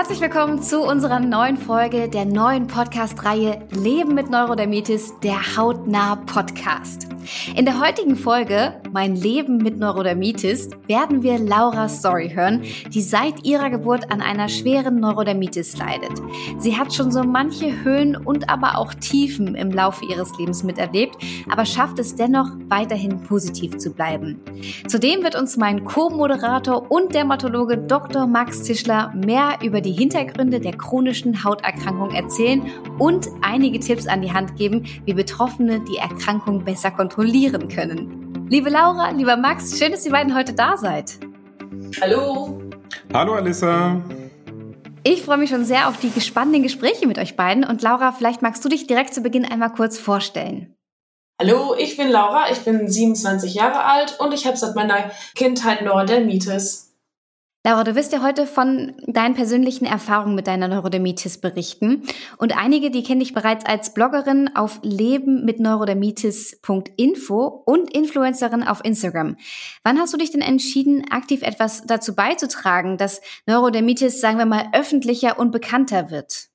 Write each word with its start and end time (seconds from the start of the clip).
Herzlich 0.00 0.22
willkommen 0.22 0.62
zu 0.62 0.80
unserer 0.80 1.20
neuen 1.20 1.58
Folge 1.58 2.08
der 2.08 2.24
neuen 2.24 2.66
Podcast-Reihe 2.66 3.60
Leben 3.70 4.14
mit 4.14 4.30
Neurodermitis, 4.30 5.12
der 5.22 5.58
hautnah 5.58 6.16
Podcast. 6.16 7.06
In 7.54 7.64
der 7.64 7.80
heutigen 7.80 8.16
Folge 8.16 8.74
Mein 8.92 9.14
Leben 9.14 9.58
mit 9.58 9.78
Neurodermitis 9.78 10.68
werden 10.88 11.22
wir 11.22 11.38
Laura's 11.38 11.98
Story 11.98 12.30
hören, 12.30 12.62
die 12.92 13.02
seit 13.02 13.44
ihrer 13.44 13.70
Geburt 13.70 14.10
an 14.10 14.20
einer 14.20 14.48
schweren 14.48 14.98
Neurodermitis 14.98 15.76
leidet. 15.78 16.10
Sie 16.58 16.76
hat 16.76 16.92
schon 16.92 17.12
so 17.12 17.22
manche 17.22 17.84
Höhen 17.84 18.16
und 18.16 18.50
aber 18.50 18.78
auch 18.78 18.94
Tiefen 18.94 19.54
im 19.54 19.70
Laufe 19.70 20.04
ihres 20.06 20.36
Lebens 20.38 20.64
miterlebt, 20.64 21.16
aber 21.48 21.64
schafft 21.64 21.98
es 22.00 22.16
dennoch 22.16 22.50
weiterhin 22.68 23.22
positiv 23.22 23.78
zu 23.78 23.92
bleiben. 23.92 24.40
Zudem 24.88 25.22
wird 25.22 25.36
uns 25.36 25.56
mein 25.56 25.84
Co-Moderator 25.84 26.90
und 26.90 27.14
Dermatologe 27.14 27.78
Dr. 27.78 28.26
Max 28.26 28.62
Tischler 28.62 29.12
mehr 29.14 29.58
über 29.62 29.80
die 29.80 29.92
Hintergründe 29.92 30.58
der 30.58 30.76
chronischen 30.76 31.44
Hauterkrankung 31.44 32.10
erzählen 32.12 32.62
und 32.98 33.28
einige 33.42 33.78
Tipps 33.78 34.08
an 34.08 34.22
die 34.22 34.32
Hand 34.32 34.56
geben, 34.56 34.84
wie 35.04 35.14
Betroffene 35.14 35.80
die 35.80 35.98
Erkrankung 35.98 36.64
besser 36.64 36.90
kontrollieren 36.90 37.19
können. 37.68 38.46
Liebe 38.48 38.70
Laura, 38.70 39.10
lieber 39.10 39.36
Max, 39.36 39.78
schön, 39.78 39.92
dass 39.92 40.04
ihr 40.04 40.12
beiden 40.12 40.34
heute 40.34 40.54
da 40.54 40.76
seid. 40.76 41.18
Hallo. 42.00 42.62
Hallo 43.12 43.34
Alissa. 43.34 44.02
Ich 45.02 45.22
freue 45.22 45.38
mich 45.38 45.50
schon 45.50 45.64
sehr 45.64 45.88
auf 45.88 45.98
die 45.98 46.20
spannenden 46.20 46.62
Gespräche 46.62 47.06
mit 47.06 47.18
euch 47.18 47.36
beiden. 47.36 47.64
Und 47.64 47.82
Laura, 47.82 48.12
vielleicht 48.12 48.42
magst 48.42 48.64
du 48.64 48.68
dich 48.68 48.86
direkt 48.86 49.14
zu 49.14 49.22
Beginn 49.22 49.44
einmal 49.44 49.72
kurz 49.72 49.98
vorstellen. 49.98 50.74
Hallo, 51.40 51.74
ich 51.78 51.96
bin 51.96 52.10
Laura, 52.10 52.50
ich 52.50 52.58
bin 52.60 52.86
27 52.86 53.54
Jahre 53.54 53.84
alt 53.84 54.18
und 54.20 54.34
ich 54.34 54.46
habe 54.46 54.56
seit 54.56 54.74
meiner 54.74 55.10
Kindheit 55.34 55.82
Neurodermitis. 55.82 56.89
Laura, 57.62 57.84
du 57.84 57.94
wirst 57.94 58.14
ja 58.14 58.22
heute 58.22 58.46
von 58.46 58.94
deinen 59.06 59.34
persönlichen 59.34 59.84
Erfahrungen 59.84 60.34
mit 60.34 60.46
deiner 60.46 60.66
Neurodermitis 60.66 61.42
berichten. 61.42 62.04
Und 62.38 62.56
einige, 62.56 62.90
die 62.90 63.02
kennen 63.02 63.20
dich 63.20 63.34
bereits 63.34 63.66
als 63.66 63.92
Bloggerin 63.92 64.56
auf 64.56 64.80
lebenmitneurodermitis.info 64.82 67.62
und 67.66 67.94
Influencerin 67.94 68.62
auf 68.62 68.82
Instagram. 68.82 69.36
Wann 69.84 69.98
hast 69.98 70.14
du 70.14 70.16
dich 70.16 70.30
denn 70.30 70.40
entschieden, 70.40 71.04
aktiv 71.10 71.42
etwas 71.42 71.82
dazu 71.86 72.14
beizutragen, 72.14 72.96
dass 72.96 73.20
Neurodermitis, 73.44 74.22
sagen 74.22 74.38
wir 74.38 74.46
mal, 74.46 74.70
öffentlicher 74.72 75.38
und 75.38 75.50
bekannter 75.50 76.10
wird? 76.10 76.46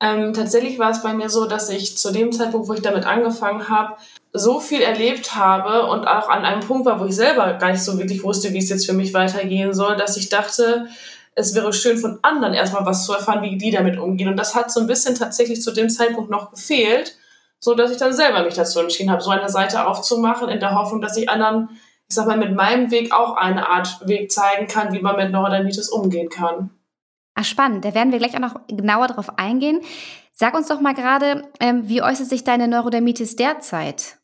Ähm, 0.00 0.32
tatsächlich 0.32 0.80
war 0.80 0.90
es 0.90 1.02
bei 1.02 1.12
mir 1.12 1.28
so, 1.28 1.46
dass 1.46 1.70
ich 1.70 1.96
zu 1.96 2.12
dem 2.12 2.32
Zeitpunkt, 2.32 2.68
wo 2.68 2.72
ich 2.72 2.82
damit 2.82 3.04
angefangen 3.04 3.68
habe, 3.68 3.96
so 4.32 4.60
viel 4.60 4.82
erlebt 4.82 5.34
habe 5.34 5.86
und 5.86 6.06
auch 6.06 6.28
an 6.28 6.44
einem 6.44 6.60
Punkt 6.60 6.86
war, 6.86 7.00
wo 7.00 7.06
ich 7.06 7.16
selber 7.16 7.54
gar 7.54 7.72
nicht 7.72 7.82
so 7.82 7.98
wirklich 7.98 8.22
wusste, 8.22 8.52
wie 8.52 8.58
es 8.58 8.68
jetzt 8.68 8.86
für 8.86 8.92
mich 8.92 9.14
weitergehen 9.14 9.72
soll, 9.72 9.96
dass 9.96 10.16
ich 10.16 10.28
dachte, 10.28 10.88
es 11.34 11.54
wäre 11.54 11.72
schön 11.72 11.98
von 11.98 12.18
anderen 12.22 12.52
erstmal 12.52 12.84
was 12.84 13.06
zu 13.06 13.12
erfahren, 13.12 13.42
wie 13.42 13.56
die 13.56 13.70
damit 13.70 13.98
umgehen. 13.98 14.28
Und 14.28 14.36
das 14.36 14.54
hat 14.54 14.70
so 14.70 14.80
ein 14.80 14.86
bisschen 14.86 15.14
tatsächlich 15.14 15.62
zu 15.62 15.72
dem 15.72 15.88
Zeitpunkt 15.88 16.30
noch 16.30 16.50
gefehlt, 16.50 17.16
so 17.60 17.74
dass 17.74 17.90
ich 17.90 17.96
dann 17.96 18.12
selber 18.12 18.42
mich 18.42 18.54
dazu 18.54 18.80
entschieden 18.80 19.10
habe, 19.10 19.22
so 19.22 19.30
eine 19.30 19.48
Seite 19.48 19.86
aufzumachen, 19.86 20.48
in 20.48 20.60
der 20.60 20.74
Hoffnung, 20.74 21.00
dass 21.00 21.16
ich 21.16 21.28
anderen, 21.28 21.70
ich 22.08 22.14
sag 22.14 22.26
mal, 22.26 22.36
mit 22.36 22.54
meinem 22.54 22.90
Weg 22.90 23.12
auch 23.12 23.36
eine 23.36 23.68
Art 23.68 24.06
Weg 24.06 24.30
zeigen 24.30 24.66
kann, 24.66 24.92
wie 24.92 25.00
man 25.00 25.16
mit 25.16 25.30
Neurodermitis 25.30 25.88
umgehen 25.88 26.28
kann. 26.28 26.70
Ach, 27.34 27.44
spannend. 27.44 27.84
Da 27.84 27.94
werden 27.94 28.12
wir 28.12 28.18
gleich 28.18 28.34
auch 28.34 28.40
noch 28.40 28.60
genauer 28.66 29.06
drauf 29.06 29.38
eingehen. 29.38 29.80
Sag 30.32 30.54
uns 30.54 30.68
doch 30.68 30.80
mal 30.80 30.94
gerade, 30.94 31.48
ähm, 31.60 31.88
wie 31.88 32.02
äußert 32.02 32.28
sich 32.28 32.44
deine 32.44 32.68
Neurodermitis 32.68 33.36
derzeit? 33.36 34.17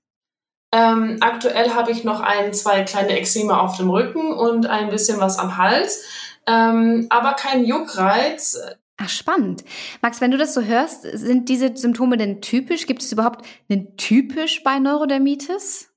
Ähm, 0.75 1.19
aktuell 1.21 1.71
habe 1.71 1.93
ich 1.93 2.03
noch 2.03 2.19
ein, 2.19 2.53
zwei 2.53 2.83
kleine 2.83 3.17
Exzeme 3.17 3.61
auf 3.61 3.77
dem 3.77 3.91
Rücken 3.91 4.33
und 4.33 4.67
ein 4.67 4.91
bisschen 4.91 5.21
was 5.21 5.39
am 5.39 5.57
Hals, 5.57 6.05
ähm, 6.49 7.07
aber 7.11 7.35
kein 7.35 7.65
Juckreiz. 7.65 8.59
Ach, 8.97 9.09
spannend. 9.09 9.63
Max, 10.03 10.21
wenn 10.21 10.33
du 10.33 10.37
das 10.37 10.53
so 10.53 10.63
hörst, 10.63 11.03
sind 11.03 11.49
diese 11.49 11.77
Symptome 11.77 12.17
denn 12.17 12.41
typisch? 12.41 12.87
Gibt 12.89 13.03
es 13.03 13.13
überhaupt 13.13 13.47
einen 13.69 13.97
typisch 13.97 14.65
bei 14.65 14.81
Neurodermitis? 14.81 15.93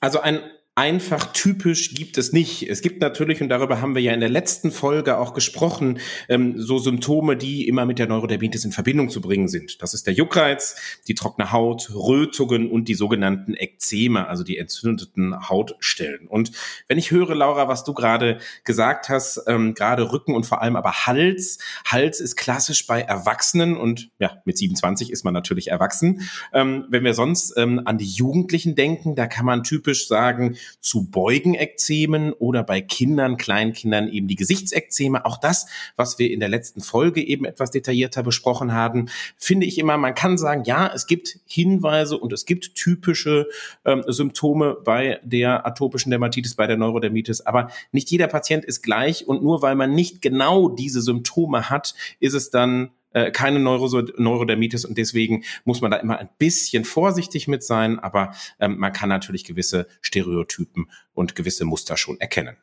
Also 0.00 0.18
ein 0.18 0.42
einfach 0.74 1.32
typisch 1.34 1.92
gibt 1.94 2.16
es 2.16 2.32
nicht. 2.32 2.62
Es 2.68 2.80
gibt 2.80 3.02
natürlich, 3.02 3.42
und 3.42 3.50
darüber 3.50 3.82
haben 3.82 3.94
wir 3.94 4.00
ja 4.00 4.14
in 4.14 4.20
der 4.20 4.30
letzten 4.30 4.70
Folge 4.70 5.18
auch 5.18 5.34
gesprochen, 5.34 5.98
ähm, 6.30 6.54
so 6.56 6.78
Symptome, 6.78 7.36
die 7.36 7.68
immer 7.68 7.84
mit 7.84 7.98
der 7.98 8.06
Neurodermitis 8.06 8.64
in 8.64 8.72
Verbindung 8.72 9.10
zu 9.10 9.20
bringen 9.20 9.48
sind. 9.48 9.82
Das 9.82 9.92
ist 9.92 10.06
der 10.06 10.14
Juckreiz, 10.14 10.76
die 11.08 11.14
trockene 11.14 11.52
Haut, 11.52 11.90
Rötungen 11.94 12.70
und 12.70 12.88
die 12.88 12.94
sogenannten 12.94 13.52
Ekzeme, 13.54 14.28
also 14.28 14.44
die 14.44 14.56
entzündeten 14.56 15.50
Hautstellen. 15.50 16.26
Und 16.26 16.52
wenn 16.88 16.96
ich 16.96 17.10
höre, 17.10 17.34
Laura, 17.34 17.68
was 17.68 17.84
du 17.84 17.92
gerade 17.92 18.38
gesagt 18.64 19.10
hast, 19.10 19.42
ähm, 19.48 19.74
gerade 19.74 20.10
Rücken 20.10 20.34
und 20.34 20.46
vor 20.46 20.62
allem 20.62 20.76
aber 20.76 21.06
Hals. 21.06 21.58
Hals 21.84 22.18
ist 22.18 22.36
klassisch 22.36 22.86
bei 22.86 23.02
Erwachsenen 23.02 23.76
und 23.76 24.08
ja, 24.18 24.38
mit 24.46 24.56
27 24.56 25.12
ist 25.12 25.22
man 25.22 25.34
natürlich 25.34 25.68
erwachsen. 25.68 26.22
Ähm, 26.54 26.86
wenn 26.88 27.04
wir 27.04 27.12
sonst 27.12 27.58
ähm, 27.58 27.82
an 27.84 27.98
die 27.98 28.08
Jugendlichen 28.08 28.74
denken, 28.74 29.16
da 29.16 29.26
kann 29.26 29.44
man 29.44 29.64
typisch 29.64 30.08
sagen, 30.08 30.56
zu 30.80 31.10
Beugenekzemen 31.10 32.32
oder 32.32 32.62
bei 32.62 32.80
Kindern, 32.80 33.36
Kleinkindern 33.36 34.08
eben 34.08 34.28
die 34.28 34.36
Gesichtsekzeme. 34.36 35.24
Auch 35.24 35.38
das, 35.38 35.66
was 35.96 36.18
wir 36.18 36.30
in 36.30 36.40
der 36.40 36.48
letzten 36.48 36.80
Folge 36.80 37.22
eben 37.22 37.44
etwas 37.44 37.70
detaillierter 37.70 38.22
besprochen 38.22 38.72
haben, 38.72 39.08
finde 39.36 39.66
ich 39.66 39.78
immer, 39.78 39.96
man 39.96 40.14
kann 40.14 40.38
sagen, 40.38 40.64
ja, 40.64 40.90
es 40.94 41.06
gibt 41.06 41.38
Hinweise 41.46 42.18
und 42.18 42.32
es 42.32 42.46
gibt 42.46 42.74
typische 42.74 43.48
ähm, 43.84 44.04
Symptome 44.06 44.76
bei 44.84 45.20
der 45.22 45.66
atopischen 45.66 46.10
Dermatitis, 46.10 46.54
bei 46.54 46.66
der 46.66 46.76
Neurodermitis, 46.76 47.40
aber 47.42 47.70
nicht 47.92 48.10
jeder 48.10 48.26
Patient 48.26 48.64
ist 48.64 48.82
gleich 48.82 49.26
und 49.26 49.42
nur 49.42 49.62
weil 49.62 49.74
man 49.74 49.94
nicht 49.94 50.22
genau 50.22 50.68
diese 50.68 51.00
Symptome 51.00 51.70
hat, 51.70 51.94
ist 52.20 52.34
es 52.34 52.50
dann 52.50 52.90
äh, 53.14 53.30
keine 53.30 53.58
Neuro 53.58 53.88
Neurodermitis 54.16 54.84
und 54.84 54.98
deswegen 54.98 55.44
muss 55.64 55.80
man 55.80 55.90
da 55.90 55.98
immer 55.98 56.18
ein 56.18 56.28
bisschen 56.38 56.84
vorsichtig 56.84 57.48
mit 57.48 57.62
sein, 57.62 57.98
aber 57.98 58.32
ähm, 58.60 58.78
man 58.78 58.92
kann 58.92 59.08
natürlich 59.08 59.44
gewisse 59.44 59.86
Stereotypen 60.00 60.90
und 61.14 61.34
gewisse 61.34 61.64
Muster 61.64 61.96
schon 61.96 62.20
erkennen. 62.20 62.56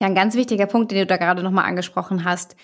Ja, 0.00 0.08
ein 0.08 0.14
ganz 0.14 0.34
wichtiger 0.34 0.66
Punkt, 0.66 0.90
den 0.90 0.98
du 0.98 1.06
da 1.06 1.16
gerade 1.16 1.42
nochmal 1.42 1.66
angesprochen 1.66 2.24
hast. 2.24 2.56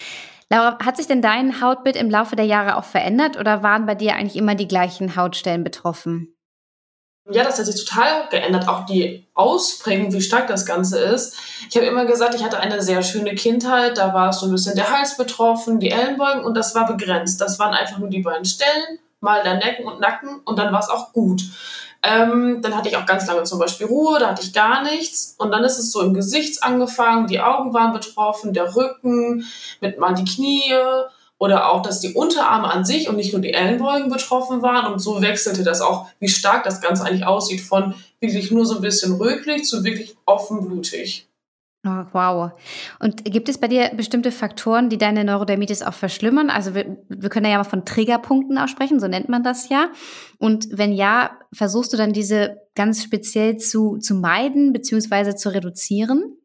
Laura, 0.50 0.78
hat 0.84 0.96
sich 0.96 1.06
denn 1.06 1.22
dein 1.22 1.60
Hautbild 1.60 1.96
im 1.96 2.10
Laufe 2.10 2.34
der 2.34 2.44
Jahre 2.44 2.76
auch 2.76 2.84
verändert 2.84 3.38
oder 3.38 3.62
waren 3.62 3.86
bei 3.86 3.94
dir 3.94 4.16
eigentlich 4.16 4.36
immer 4.36 4.56
die 4.56 4.66
gleichen 4.66 5.14
Hautstellen 5.14 5.62
betroffen? 5.62 6.34
Ja, 7.28 7.44
das 7.44 7.58
hat 7.58 7.66
sich 7.66 7.84
total 7.84 8.28
geändert. 8.28 8.66
Auch 8.66 8.86
die 8.86 9.26
Ausprägung, 9.34 10.12
wie 10.12 10.20
stark 10.20 10.48
das 10.48 10.66
Ganze 10.66 10.98
ist. 10.98 11.36
Ich 11.69 11.76
habe 11.76 11.86
immer 11.86 12.04
gesagt, 12.04 12.34
ich 12.34 12.42
hatte 12.42 12.58
eine 12.58 12.82
sehr 12.82 13.03
schöne 13.03 13.34
Kindheit. 13.34 13.98
Da 13.98 14.14
war 14.14 14.32
so 14.32 14.47
ein 14.47 14.53
bisschen 14.53 14.75
der 14.75 14.91
Hals 14.91 15.16
betroffen, 15.16 15.80
die 15.80 15.91
Ellenbeugen 15.91 16.44
und 16.44 16.54
das 16.54 16.75
war 16.75 16.86
begrenzt. 16.86 17.41
Das 17.41 17.59
waren 17.59 17.75
einfach 17.75 17.98
nur 17.98 18.09
die 18.09 18.22
beiden 18.22 18.44
Stellen, 18.44 18.98
mal 19.20 19.42
der 19.42 19.54
Necken 19.54 19.86
und 19.86 20.00
Nacken 20.00 20.41
und 20.44 20.59
dann 20.59 20.72
war 20.72 20.80
es 20.80 20.88
auch 20.88 21.12
gut. 21.12 21.42
Ähm, 22.03 22.62
dann 22.62 22.75
hatte 22.75 22.88
ich 22.88 22.97
auch 22.97 23.04
ganz 23.04 23.26
lange 23.26 23.42
zum 23.42 23.59
Beispiel 23.59 23.86
Ruhe, 23.86 24.19
da 24.19 24.30
hatte 24.30 24.42
ich 24.42 24.54
gar 24.54 24.82
nichts. 24.82 25.34
Und 25.38 25.50
dann 25.50 25.64
ist 25.64 25.78
es 25.78 25.92
so 25.92 26.00
im 26.00 26.14
Gesicht 26.14 26.62
angefangen, 26.62 27.26
die 27.26 27.41
Augen 27.41 27.75
waren 27.75 27.92
betroffen, 27.92 28.54
der 28.54 28.75
Rücken, 28.75 29.44
mit 29.80 29.98
mal 29.98 30.14
die 30.14 30.25
Knie 30.25 30.72
oder 31.41 31.71
auch, 31.71 31.81
dass 31.83 32.01
die 32.01 32.12
Unterarme 32.12 32.71
an 32.71 32.84
sich 32.84 33.09
und 33.09 33.17
nicht 33.17 33.33
nur 33.33 33.41
die 33.41 33.55
Ellenbeugen 33.55 34.11
betroffen 34.11 34.61
waren. 34.61 34.93
Und 34.93 34.99
so 34.99 35.23
wechselte 35.23 35.65
das 35.65 35.81
auch, 35.81 36.06
wie 36.21 36.28
stark 36.28 36.65
das 36.65 36.83
Ganze 36.83 37.05
eigentlich 37.05 37.27
aussieht, 37.27 37.62
von 37.62 37.95
wirklich 38.21 38.51
nur 38.51 38.67
so 38.67 38.77
ein 38.77 38.83
bisschen 38.83 39.15
rötlich 39.15 39.65
zu 39.65 39.83
wirklich 39.83 40.17
offenblutig. 40.27 41.27
Oh, 41.87 42.05
wow. 42.12 42.51
Und 42.99 43.25
gibt 43.25 43.49
es 43.49 43.56
bei 43.56 43.69
dir 43.69 43.91
bestimmte 43.97 44.33
Faktoren, 44.33 44.91
die 44.91 44.99
deine 44.99 45.25
Neurodermitis 45.25 45.81
auch 45.81 45.95
verschlimmern? 45.95 46.51
Also 46.51 46.75
wir, 46.75 46.99
wir 47.09 47.31
können 47.31 47.51
ja 47.51 47.57
mal 47.57 47.65
von 47.65 47.87
Triggerpunkten 47.87 48.59
auch 48.59 48.69
sprechen, 48.69 49.01
so 49.01 49.09
nennt 49.09 49.31
man 49.31 49.43
das 49.43 49.71
ja. 49.71 49.89
Und 50.39 50.69
wenn 50.71 50.93
ja, 50.93 51.39
versuchst 51.55 51.91
du 51.95 51.97
dann 51.97 52.12
diese 52.12 52.59
ganz 52.75 53.03
speziell 53.03 53.57
zu, 53.57 53.97
zu 53.97 54.15
meiden 54.15 54.75
bzw. 54.75 55.37
zu 55.37 55.55
reduzieren? 55.55 56.37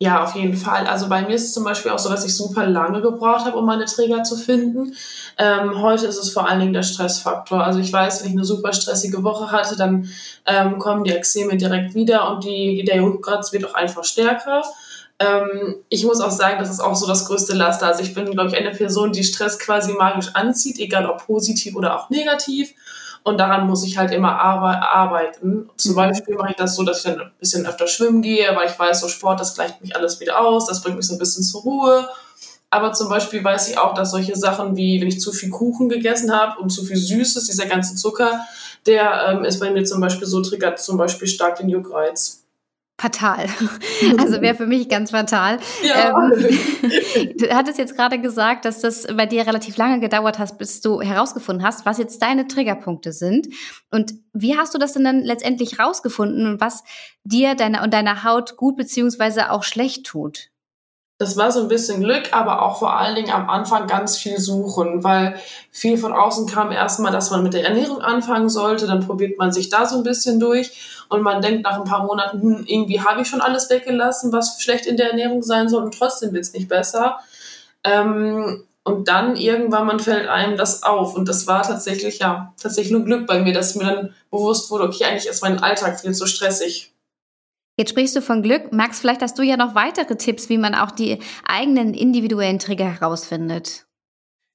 Ja, 0.00 0.22
auf 0.22 0.36
jeden 0.36 0.56
Fall. 0.56 0.86
Also 0.86 1.08
bei 1.08 1.22
mir 1.22 1.34
ist 1.34 1.46
es 1.46 1.52
zum 1.52 1.64
Beispiel 1.64 1.90
auch 1.90 1.98
so, 1.98 2.08
dass 2.08 2.24
ich 2.24 2.36
super 2.36 2.64
lange 2.66 3.02
gebraucht 3.02 3.44
habe, 3.46 3.56
um 3.58 3.66
meine 3.66 3.84
Träger 3.84 4.22
zu 4.22 4.36
finden. 4.36 4.94
Ähm, 5.38 5.82
heute 5.82 6.06
ist 6.06 6.18
es 6.18 6.30
vor 6.30 6.48
allen 6.48 6.60
Dingen 6.60 6.72
der 6.72 6.84
Stressfaktor. 6.84 7.64
Also 7.64 7.80
ich 7.80 7.92
weiß, 7.92 8.20
wenn 8.20 8.28
ich 8.28 8.36
eine 8.36 8.44
super 8.44 8.72
stressige 8.72 9.24
Woche 9.24 9.50
hatte, 9.50 9.76
dann 9.76 10.08
ähm, 10.46 10.78
kommen 10.78 11.02
die 11.02 11.10
Extreme 11.10 11.56
direkt 11.56 11.96
wieder 11.96 12.30
und 12.30 12.44
die, 12.44 12.84
der 12.84 12.98
Juckreiz 12.98 13.52
wird 13.52 13.64
auch 13.64 13.74
einfach 13.74 14.04
stärker. 14.04 14.62
Ähm, 15.18 15.74
ich 15.88 16.04
muss 16.04 16.20
auch 16.20 16.30
sagen, 16.30 16.60
das 16.60 16.70
ist 16.70 16.78
auch 16.78 16.94
so 16.94 17.08
das 17.08 17.24
größte 17.24 17.54
Laster. 17.54 17.88
Also 17.88 18.04
ich 18.04 18.14
bin, 18.14 18.30
glaube 18.30 18.50
ich, 18.50 18.56
eine 18.56 18.70
Person, 18.70 19.10
die 19.10 19.24
Stress 19.24 19.58
quasi 19.58 19.94
magisch 19.94 20.28
anzieht, 20.34 20.78
egal 20.78 21.06
ob 21.06 21.26
positiv 21.26 21.74
oder 21.74 21.98
auch 21.98 22.08
negativ. 22.08 22.72
Und 23.28 23.36
daran 23.36 23.66
muss 23.66 23.84
ich 23.84 23.98
halt 23.98 24.10
immer 24.10 24.40
arbeiten. 24.40 25.68
Zum 25.76 25.92
mhm. 25.92 25.96
Beispiel 25.96 26.34
mache 26.34 26.52
ich 26.52 26.56
das 26.56 26.74
so, 26.74 26.82
dass 26.82 27.04
ich 27.04 27.12
dann 27.12 27.20
ein 27.20 27.30
bisschen 27.38 27.66
öfter 27.66 27.86
schwimmen 27.86 28.22
gehe, 28.22 28.56
weil 28.56 28.70
ich 28.70 28.78
weiß, 28.78 29.00
so 29.00 29.08
Sport, 29.08 29.38
das 29.38 29.54
gleicht 29.54 29.82
mich 29.82 29.94
alles 29.94 30.18
wieder 30.18 30.40
aus, 30.40 30.66
das 30.66 30.80
bringt 30.82 30.96
mich 30.96 31.06
so 31.06 31.12
ein 31.12 31.18
bisschen 31.18 31.44
zur 31.44 31.60
Ruhe. 31.60 32.08
Aber 32.70 32.94
zum 32.94 33.10
Beispiel 33.10 33.44
weiß 33.44 33.68
ich 33.68 33.76
auch, 33.76 33.92
dass 33.92 34.12
solche 34.12 34.34
Sachen 34.34 34.76
wie, 34.78 34.98
wenn 35.02 35.08
ich 35.08 35.20
zu 35.20 35.32
viel 35.32 35.50
Kuchen 35.50 35.90
gegessen 35.90 36.34
habe 36.34 36.58
und 36.58 36.70
zu 36.70 36.82
viel 36.82 36.96
Süßes, 36.96 37.44
dieser 37.44 37.66
ganze 37.66 37.96
Zucker, 37.96 38.40
der 38.86 39.26
ähm, 39.28 39.44
ist 39.44 39.60
bei 39.60 39.70
mir 39.70 39.84
zum 39.84 40.00
Beispiel 40.00 40.26
so, 40.26 40.40
triggert 40.40 40.80
zum 40.80 40.96
Beispiel 40.96 41.28
stark 41.28 41.56
den 41.56 41.68
Juckreiz. 41.68 42.44
Fatal. 42.98 43.46
Also 44.16 44.40
wäre 44.40 44.54
für 44.54 44.66
mich 44.66 44.88
ganz 44.88 45.10
fatal. 45.10 45.58
Ja. 45.82 46.10
Ähm, 46.10 46.32
du 47.36 47.48
hattest 47.50 47.78
jetzt 47.78 47.96
gerade 47.96 48.20
gesagt, 48.20 48.64
dass 48.64 48.80
das 48.80 49.06
bei 49.08 49.26
dir 49.26 49.44
relativ 49.46 49.76
lange 49.76 49.98
gedauert 49.98 50.38
hat, 50.38 50.56
bis 50.56 50.80
du 50.80 51.00
herausgefunden 51.00 51.66
hast, 51.66 51.84
was 51.84 51.98
jetzt 51.98 52.22
deine 52.22 52.46
Triggerpunkte 52.46 53.12
sind. 53.12 53.48
Und 53.90 54.14
wie 54.32 54.56
hast 54.56 54.74
du 54.74 54.78
das 54.78 54.92
denn 54.92 55.04
dann 55.04 55.24
letztendlich 55.24 55.80
rausgefunden 55.80 56.46
und 56.46 56.60
was 56.60 56.84
dir 57.24 57.56
deiner 57.56 57.82
und 57.82 57.92
deiner 57.92 58.22
Haut 58.22 58.56
gut 58.56 58.76
beziehungsweise 58.76 59.50
auch 59.50 59.64
schlecht 59.64 60.06
tut? 60.06 60.50
Das 61.18 61.36
war 61.36 61.50
so 61.50 61.60
ein 61.60 61.68
bisschen 61.68 62.00
Glück, 62.00 62.32
aber 62.32 62.62
auch 62.62 62.78
vor 62.78 62.96
allen 62.96 63.16
Dingen 63.16 63.32
am 63.32 63.50
Anfang 63.50 63.88
ganz 63.88 64.16
viel 64.16 64.38
suchen, 64.38 65.02
weil 65.02 65.34
viel 65.72 65.98
von 65.98 66.12
außen 66.12 66.46
kam 66.46 66.70
erstmal, 66.70 67.10
dass 67.10 67.32
man 67.32 67.42
mit 67.42 67.54
der 67.54 67.64
Ernährung 67.64 68.00
anfangen 68.00 68.48
sollte, 68.48 68.86
dann 68.86 69.04
probiert 69.04 69.36
man 69.36 69.52
sich 69.52 69.68
da 69.68 69.84
so 69.84 69.96
ein 69.96 70.04
bisschen 70.04 70.38
durch 70.38 71.04
und 71.08 71.22
man 71.22 71.42
denkt 71.42 71.64
nach 71.64 71.76
ein 71.76 71.84
paar 71.84 72.04
Monaten, 72.04 72.40
hm, 72.40 72.64
irgendwie 72.68 73.00
habe 73.00 73.22
ich 73.22 73.28
schon 73.28 73.40
alles 73.40 73.68
weggelassen, 73.68 74.32
was 74.32 74.62
schlecht 74.62 74.86
in 74.86 74.96
der 74.96 75.10
Ernährung 75.10 75.42
sein 75.42 75.68
soll 75.68 75.82
und 75.82 75.98
trotzdem 75.98 76.32
wird 76.32 76.44
es 76.44 76.52
nicht 76.52 76.68
besser. 76.68 77.18
Ähm, 77.82 78.64
und 78.84 79.08
dann 79.08 79.36
irgendwann 79.36 79.86
man 79.86 80.00
fällt 80.00 80.28
einem 80.28 80.56
das 80.56 80.84
auf 80.84 81.14
und 81.14 81.28
das 81.28 81.48
war 81.48 81.62
tatsächlich 81.62 82.20
ja 82.20 82.54
tatsächlich 82.62 82.92
nur 82.92 83.04
Glück 83.04 83.26
bei 83.26 83.40
mir, 83.40 83.52
dass 83.52 83.74
mir 83.74 83.84
dann 83.84 84.14
bewusst 84.30 84.70
wurde, 84.70 84.84
okay, 84.84 85.04
eigentlich 85.04 85.26
ist 85.26 85.42
mein 85.42 85.62
Alltag 85.62 86.00
viel 86.00 86.14
zu 86.14 86.26
stressig. 86.26 86.92
Jetzt 87.78 87.90
sprichst 87.90 88.16
du 88.16 88.22
von 88.22 88.42
Glück. 88.42 88.72
Max, 88.72 88.98
vielleicht 88.98 89.22
hast 89.22 89.38
du 89.38 89.42
ja 89.42 89.56
noch 89.56 89.76
weitere 89.76 90.16
Tipps, 90.16 90.48
wie 90.48 90.58
man 90.58 90.74
auch 90.74 90.90
die 90.90 91.20
eigenen 91.46 91.94
individuellen 91.94 92.58
Trigger 92.58 92.92
herausfindet. 92.92 93.86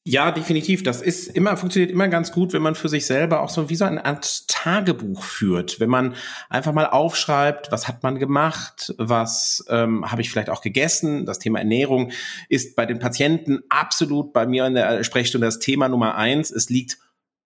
Ja, 0.05 0.31
definitiv. 0.31 0.83
Das 0.83 1.01
ist 1.01 1.27
immer, 1.27 1.55
funktioniert 1.55 1.89
immer 1.89 2.09
ganz 2.09 2.33
gut, 2.33 2.51
wenn 2.51 2.61
man 2.61 2.75
für 2.75 2.89
sich 2.89 3.05
selber 3.05 3.39
auch 3.39 3.47
so 3.47 3.69
wie 3.69 3.77
so 3.77 3.85
eine 3.85 4.03
Art 4.03 4.49
Tagebuch 4.49 5.23
führt. 5.23 5.79
Wenn 5.79 5.89
man 5.89 6.15
einfach 6.49 6.73
mal 6.73 6.87
aufschreibt, 6.87 7.71
was 7.71 7.87
hat 7.87 8.03
man 8.03 8.19
gemacht, 8.19 8.93
was 8.97 9.63
ähm, 9.69 10.11
habe 10.11 10.21
ich 10.21 10.29
vielleicht 10.29 10.49
auch 10.49 10.61
gegessen. 10.61 11.25
Das 11.25 11.39
Thema 11.39 11.59
Ernährung 11.59 12.11
ist 12.49 12.75
bei 12.75 12.85
den 12.85 12.99
Patienten 12.99 13.61
absolut 13.69 14.33
bei 14.33 14.45
mir 14.45 14.67
in 14.67 14.73
der 14.73 15.05
Sprechstunde 15.05 15.47
das 15.47 15.59
Thema 15.59 15.87
Nummer 15.87 16.15
eins. 16.15 16.51
Es 16.51 16.69
liegt 16.69 16.97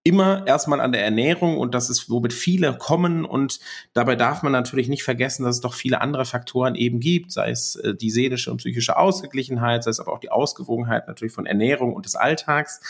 immer 0.08 0.46
erstmal 0.46 0.80
an 0.80 0.92
der 0.92 1.04
Ernährung 1.04 1.58
und 1.58 1.74
das 1.74 1.90
ist, 1.90 2.08
womit 2.08 2.32
viele 2.32 2.78
kommen 2.78 3.26
und 3.26 3.60
dabei 3.92 4.16
darf 4.16 4.42
man 4.42 4.52
natürlich 4.52 4.88
nicht 4.88 5.02
vergessen, 5.02 5.44
dass 5.44 5.56
es 5.56 5.60
doch 5.60 5.74
viele 5.74 6.00
andere 6.00 6.24
Faktoren 6.24 6.74
eben 6.74 6.98
gibt, 6.98 7.30
sei 7.30 7.50
es 7.50 7.76
äh, 7.76 7.94
die 7.94 8.10
seelische 8.10 8.50
und 8.50 8.56
psychische 8.56 8.96
Ausgeglichenheit, 8.96 9.84
sei 9.84 9.90
es 9.90 10.00
aber 10.00 10.14
auch 10.14 10.18
die 10.18 10.30
Ausgewogenheit 10.30 11.08
natürlich 11.08 11.34
von 11.34 11.44
Ernährung 11.44 11.92
und 11.92 12.06
des 12.06 12.16
Alltags. 12.16 12.80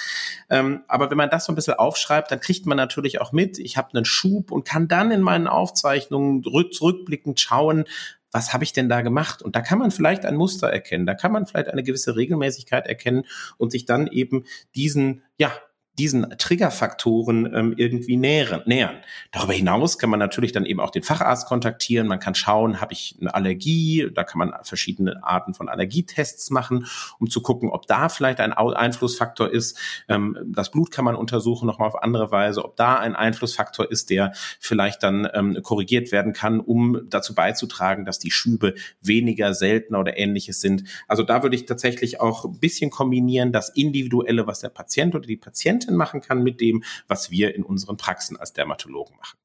Ähm, 0.48 0.82
aber 0.86 1.10
wenn 1.10 1.16
man 1.16 1.28
das 1.28 1.46
so 1.46 1.52
ein 1.52 1.56
bisschen 1.56 1.74
aufschreibt, 1.74 2.30
dann 2.30 2.38
kriegt 2.38 2.66
man 2.66 2.76
natürlich 2.76 3.20
auch 3.20 3.32
mit, 3.32 3.58
ich 3.58 3.76
habe 3.76 3.88
einen 3.94 4.04
Schub 4.04 4.52
und 4.52 4.64
kann 4.64 4.86
dann 4.86 5.10
in 5.10 5.20
meinen 5.20 5.48
Aufzeichnungen 5.48 6.44
zurückblickend 6.70 7.40
schauen, 7.40 7.84
was 8.30 8.52
habe 8.52 8.62
ich 8.62 8.72
denn 8.72 8.88
da 8.88 9.00
gemacht? 9.00 9.42
Und 9.42 9.56
da 9.56 9.60
kann 9.60 9.78
man 9.78 9.90
vielleicht 9.90 10.24
ein 10.24 10.36
Muster 10.36 10.68
erkennen, 10.68 11.06
da 11.06 11.14
kann 11.14 11.32
man 11.32 11.46
vielleicht 11.46 11.68
eine 11.68 11.82
gewisse 11.82 12.14
Regelmäßigkeit 12.14 12.86
erkennen 12.86 13.24
und 13.56 13.72
sich 13.72 13.86
dann 13.86 14.06
eben 14.06 14.44
diesen, 14.74 15.22
ja, 15.36 15.50
diesen 15.98 16.34
Triggerfaktoren 16.38 17.52
ähm, 17.54 17.74
irgendwie 17.76 18.16
nähern, 18.16 18.62
nähern. 18.66 18.96
Darüber 19.32 19.52
hinaus 19.52 19.98
kann 19.98 20.10
man 20.10 20.18
natürlich 20.18 20.52
dann 20.52 20.64
eben 20.64 20.80
auch 20.80 20.90
den 20.90 21.02
Facharzt 21.02 21.46
kontaktieren. 21.46 22.06
Man 22.06 22.20
kann 22.20 22.34
schauen, 22.34 22.80
habe 22.80 22.92
ich 22.92 23.16
eine 23.20 23.34
Allergie? 23.34 24.08
Da 24.14 24.24
kann 24.24 24.38
man 24.38 24.52
verschiedene 24.62 25.22
Arten 25.24 25.54
von 25.54 25.68
Allergietests 25.68 26.50
machen, 26.50 26.86
um 27.18 27.28
zu 27.28 27.42
gucken, 27.42 27.70
ob 27.70 27.86
da 27.86 28.08
vielleicht 28.08 28.40
ein 28.40 28.52
Einflussfaktor 28.52 29.50
ist. 29.50 29.78
Ähm, 30.08 30.38
das 30.46 30.70
Blut 30.70 30.90
kann 30.90 31.04
man 31.04 31.16
untersuchen, 31.16 31.66
nochmal 31.66 31.88
auf 31.88 32.02
andere 32.02 32.30
Weise, 32.30 32.64
ob 32.64 32.76
da 32.76 32.96
ein 32.96 33.16
Einflussfaktor 33.16 33.90
ist, 33.90 34.10
der 34.10 34.32
vielleicht 34.60 35.02
dann 35.02 35.28
ähm, 35.34 35.58
korrigiert 35.62 36.12
werden 36.12 36.32
kann, 36.32 36.60
um 36.60 37.00
dazu 37.08 37.34
beizutragen, 37.34 38.04
dass 38.04 38.18
die 38.18 38.30
Schübe 38.30 38.74
weniger 39.00 39.54
seltener 39.54 40.00
oder 40.00 40.16
ähnliches 40.16 40.60
sind. 40.60 40.84
Also 41.08 41.22
da 41.22 41.42
würde 41.42 41.56
ich 41.56 41.66
tatsächlich 41.66 42.20
auch 42.20 42.44
ein 42.44 42.60
bisschen 42.60 42.90
kombinieren, 42.90 43.52
das 43.52 43.70
Individuelle, 43.70 44.46
was 44.46 44.60
der 44.60 44.68
Patient 44.68 45.14
oder 45.14 45.26
die 45.26 45.36
Patientin 45.36 45.87
Patientin 45.88 45.96
machen 45.96 46.20
kann 46.20 46.42
mit 46.42 46.60
dem, 46.60 46.84
was 47.06 47.30
wir 47.30 47.54
in 47.54 47.62
unseren 47.64 47.96
Praxen 47.96 48.36
als 48.36 48.52
Dermatologen 48.52 49.16
machen. 49.16 49.38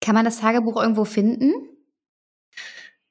Kann 0.00 0.14
man 0.14 0.24
das 0.24 0.40
Tagebuch 0.40 0.76
irgendwo 0.80 1.04
finden? 1.04 1.52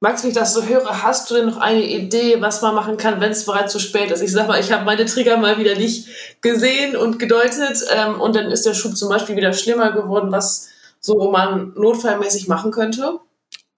Max, 0.00 0.22
wenn 0.22 0.30
ich 0.30 0.36
das 0.36 0.54
so 0.54 0.62
höre, 0.62 1.02
hast 1.02 1.28
du 1.28 1.34
denn 1.34 1.46
noch 1.46 1.56
eine 1.56 1.82
Idee, 1.82 2.40
was 2.40 2.62
man 2.62 2.72
machen 2.72 2.98
kann, 2.98 3.20
wenn 3.20 3.32
es 3.32 3.44
bereits 3.44 3.72
zu 3.72 3.80
spät 3.80 4.12
ist? 4.12 4.22
Ich 4.22 4.30
sag 4.30 4.46
mal, 4.46 4.60
ich 4.60 4.70
habe 4.70 4.84
meine 4.84 5.06
Trigger 5.06 5.36
mal 5.38 5.58
wieder 5.58 5.74
nicht 5.74 6.40
gesehen 6.40 6.96
und 6.96 7.18
gedeutet 7.18 7.84
ähm, 7.92 8.20
und 8.20 8.36
dann 8.36 8.46
ist 8.46 8.64
der 8.64 8.74
Schub 8.74 8.96
zum 8.96 9.08
Beispiel 9.08 9.34
wieder 9.34 9.52
schlimmer 9.52 9.90
geworden, 9.90 10.30
was 10.30 10.68
so 11.00 11.32
man 11.32 11.72
notfallmäßig 11.74 12.46
machen 12.46 12.70
könnte? 12.70 13.18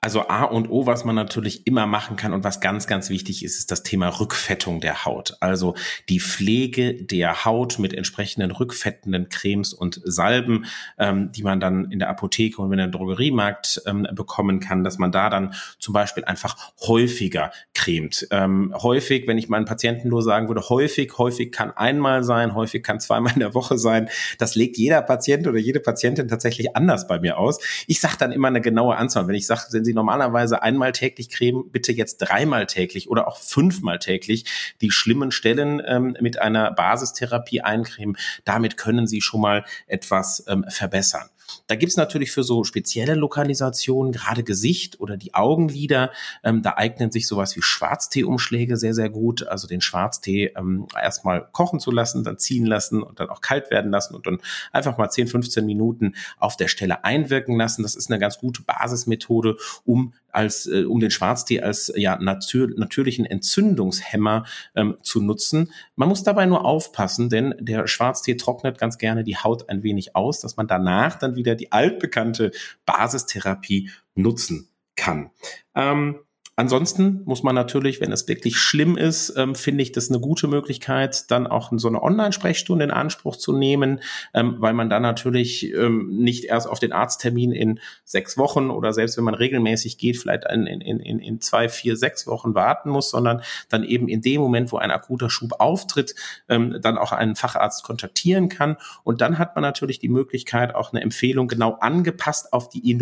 Also 0.03 0.29
A 0.29 0.45
und 0.45 0.71
O, 0.71 0.87
was 0.87 1.05
man 1.05 1.15
natürlich 1.15 1.67
immer 1.67 1.87
machen 1.87 2.17
kann 2.17 2.33
und 2.33 2.43
was 2.43 2.61
ganz, 2.61 2.87
ganz 2.87 3.11
wichtig 3.11 3.45
ist, 3.45 3.59
ist 3.59 3.71
das 3.71 3.83
Thema 3.83 4.09
Rückfettung 4.09 4.81
der 4.81 5.05
Haut. 5.05 5.37
Also 5.41 5.75
die 6.09 6.21
Pflege 6.21 6.95
der 6.95 7.45
Haut 7.45 7.79
mit 7.79 7.93
entsprechenden 7.93 8.51
rückfettenden 8.51 9.29
Cremes 9.29 9.75
und 9.75 10.01
Salben, 10.03 10.65
ähm, 10.99 11.33
die 11.33 11.43
man 11.43 11.61
dann 11.61 11.91
in 11.91 11.99
der 11.99 12.09
Apotheke 12.09 12.63
und 12.63 12.73
in 12.73 12.79
der 12.79 12.87
Drogeriemarkt 12.87 13.83
ähm, 13.85 14.07
bekommen 14.15 14.59
kann, 14.61 14.85
dass 14.85 14.97
man 14.97 15.13
da 15.13 15.29
dann 15.29 15.53
zum 15.79 15.93
Beispiel 15.93 16.25
einfach 16.25 16.57
häufiger 16.81 17.53
cremt. 17.75 18.27
Ähm, 18.31 18.75
häufig, 18.81 19.27
wenn 19.27 19.37
ich 19.37 19.51
meinen 19.51 19.67
Patienten 19.67 20.09
nur 20.09 20.23
sagen 20.23 20.49
würde, 20.49 20.67
häufig, 20.71 21.19
häufig 21.19 21.53
kann 21.53 21.73
einmal 21.73 22.25
sein, 22.25 22.55
häufig 22.55 22.83
kann 22.83 23.01
zweimal 23.01 23.35
in 23.35 23.41
der 23.41 23.53
Woche 23.53 23.77
sein. 23.77 24.09
Das 24.39 24.55
legt 24.55 24.79
jeder 24.79 25.03
Patient 25.03 25.47
oder 25.47 25.59
jede 25.59 25.81
Patientin 25.81 26.27
tatsächlich 26.27 26.75
anders 26.75 27.07
bei 27.07 27.21
mir 27.21 27.37
aus. 27.37 27.59
Ich 27.87 28.01
sage 28.01 28.17
dann 28.19 28.33
immer 28.33 28.49
eine 28.49 28.63
genaue 28.63 28.97
Anzahl. 28.97 29.29
Wenn 29.29 29.35
ich 29.35 29.47
sage, 29.47 29.61
Sie 29.91 29.95
normalerweise 29.95 30.63
einmal 30.63 30.93
täglich 30.93 31.31
cremen, 31.31 31.69
bitte 31.73 31.91
jetzt 31.91 32.19
dreimal 32.19 32.67
täglich 32.67 33.11
oder 33.11 33.27
auch 33.27 33.39
fünfmal 33.39 33.99
täglich 33.99 34.45
die 34.81 34.93
schlimmen 34.93 35.33
Stellen 35.33 35.83
ähm, 35.85 36.17
mit 36.21 36.39
einer 36.39 36.71
Basistherapie 36.71 37.63
eincremen. 37.63 38.17
Damit 38.45 38.77
können 38.77 39.09
Sie 39.09 39.21
schon 39.21 39.41
mal 39.41 39.65
etwas 39.89 40.45
ähm, 40.47 40.65
verbessern. 40.69 41.29
Da 41.67 41.77
gibt's 41.77 41.97
natürlich 41.97 42.33
für 42.33 42.43
so 42.43 42.65
spezielle 42.65 43.15
Lokalisationen, 43.15 44.13
gerade 44.13 44.43
Gesicht 44.43 45.01
oder 45.01 45.17
die 45.17 45.35
Augenlider, 45.35 46.11
ähm, 46.43 46.63
da 46.63 46.75
eignen 46.77 47.11
sich 47.11 47.27
sowas 47.27 47.57
wie 47.57 47.63
Schwarztee-Umschläge 47.63 48.77
sehr, 48.77 48.95
sehr 48.95 49.11
gut. 49.11 49.47
Also 49.47 49.67
den 49.67 49.81
Schwarztee 49.81 50.53
ähm, 50.57 50.87
erstmal 51.01 51.49
kochen 51.53 51.81
zu 51.81 51.91
lassen, 51.91 52.25
dann 52.25 52.39
ziehen 52.39 52.67
lassen 52.67 53.03
und 53.03 53.21
dann 53.21 53.31
auch 53.31 53.41
kalt 53.41 53.71
werden 53.71 53.91
lassen 53.91 54.15
und 54.15 54.27
dann 54.27 54.39
einfach 54.73 54.99
mal 54.99 55.11
10, 55.11 55.29
15 55.29 55.65
Minuten 55.65 56.15
auf 56.39 56.57
der 56.57 56.69
Stelle 56.69 57.05
einwirken 57.05 57.57
lassen. 57.57 57.83
Das 57.83 57.95
ist 57.95 58.11
eine 58.11 58.19
ganz 58.19 58.39
gute 58.39 58.63
Basismethode, 58.63 59.57
um 59.85 60.13
als 60.33 60.67
äh, 60.67 60.85
um 60.85 61.01
den 61.01 61.11
Schwarztee 61.11 61.61
als 61.61 61.93
ja 61.97 62.19
natür 62.19 62.69
natürlichen 62.77 63.27
Entzündungshemmer 63.27 64.45
ähm, 64.75 64.97
zu 65.03 65.21
nutzen. 65.23 65.73
Man 65.97 66.09
muss 66.09 66.23
dabei 66.23 66.47
nur 66.47 66.65
aufpassen, 66.65 67.29
denn 67.29 67.55
der 67.59 67.87
Schwarztee 67.87 68.37
trocknet 68.37 68.79
ganz 68.79 68.99
gerne 68.99 69.25
die 69.25 69.37
Haut 69.37 69.69
ein 69.69 69.83
wenig 69.83 70.17
aus, 70.17 70.41
dass 70.41 70.57
man 70.57 70.67
danach 70.67 71.17
dann 71.19 71.37
wieder 71.37 71.55
die 71.55 71.73
altbekannte 71.73 72.51
Basistherapie 72.87 73.91
nutzen 74.15 74.69
kann. 74.97 75.31
Ähm, 75.75 76.19
Ansonsten 76.57 77.23
muss 77.25 77.43
man 77.43 77.55
natürlich, 77.55 78.03
wenn 78.03 78.13
es 78.13 78.29
wirklich 78.29 78.59
schlimm 78.59 78.99
ist, 78.99 79.33
ähm, 79.37 79.55
finde 79.55 79.83
ich 79.83 79.93
das 79.93 80.11
eine 80.11 80.21
gute 80.21 80.47
Möglichkeit, 80.47 81.31
dann 81.31 81.47
auch 81.47 81.73
so 81.75 81.89
eine 81.89 82.03
Online-Sprechstunde 82.03 82.85
in 82.85 82.91
Anspruch 82.91 83.37
zu 83.37 83.57
nehmen, 83.57 84.01
ähm, 84.35 84.57
weil 84.59 84.75
man 84.75 84.91
dann 84.91 85.01
natürlich 85.01 85.73
ähm, 85.73 86.09
nicht 86.11 86.45
erst 86.45 86.69
auf 86.69 86.79
den 86.79 86.93
Arzttermin 86.93 87.53
in 87.53 87.81
sechs 88.05 88.37
Wochen 88.37 88.69
oder 88.69 88.93
selbst 88.93 89.17
wenn 89.17 89.25
man 89.25 89.33
regelmäßig 89.35 89.97
geht, 89.97 90.19
vielleicht 90.19 90.45
in, 90.53 90.67
in, 90.67 91.01
in, 91.01 91.19
in 91.19 91.41
zwei, 91.41 91.71
vier, 91.71 91.97
sechs 91.97 92.27
Wochen 92.27 92.55
warten 92.55 92.91
muss, 92.91 93.11
sondern 93.11 93.41
dann 93.71 93.83
eben 93.83 94.09
in 94.09 94.21
dem 94.21 94.43
Moment, 94.43 94.71
wo 94.71 94.77
ein 94.77 94.91
akuter 94.91 95.31
Schub 95.31 95.53
auftritt, 95.61 96.15
ähm, 96.51 96.79
dann 96.83 96.99
auch 96.99 97.13
einen 97.13 97.37
Facharzt 97.37 97.85
kontaktieren 97.85 98.51
kann. 98.51 98.77
Und 99.03 99.23
dann 99.23 99.39
hat 99.39 99.55
man 99.55 99.63
natürlich 99.63 99.99
die 99.99 100.11
Möglichkeit, 100.11 100.75
auch 100.75 100.93
eine 100.93 101.01
Empfehlung 101.01 101.49
genau 101.49 101.79
angepasst 101.81 102.53
auf, 102.53 102.69
die, 102.69 102.99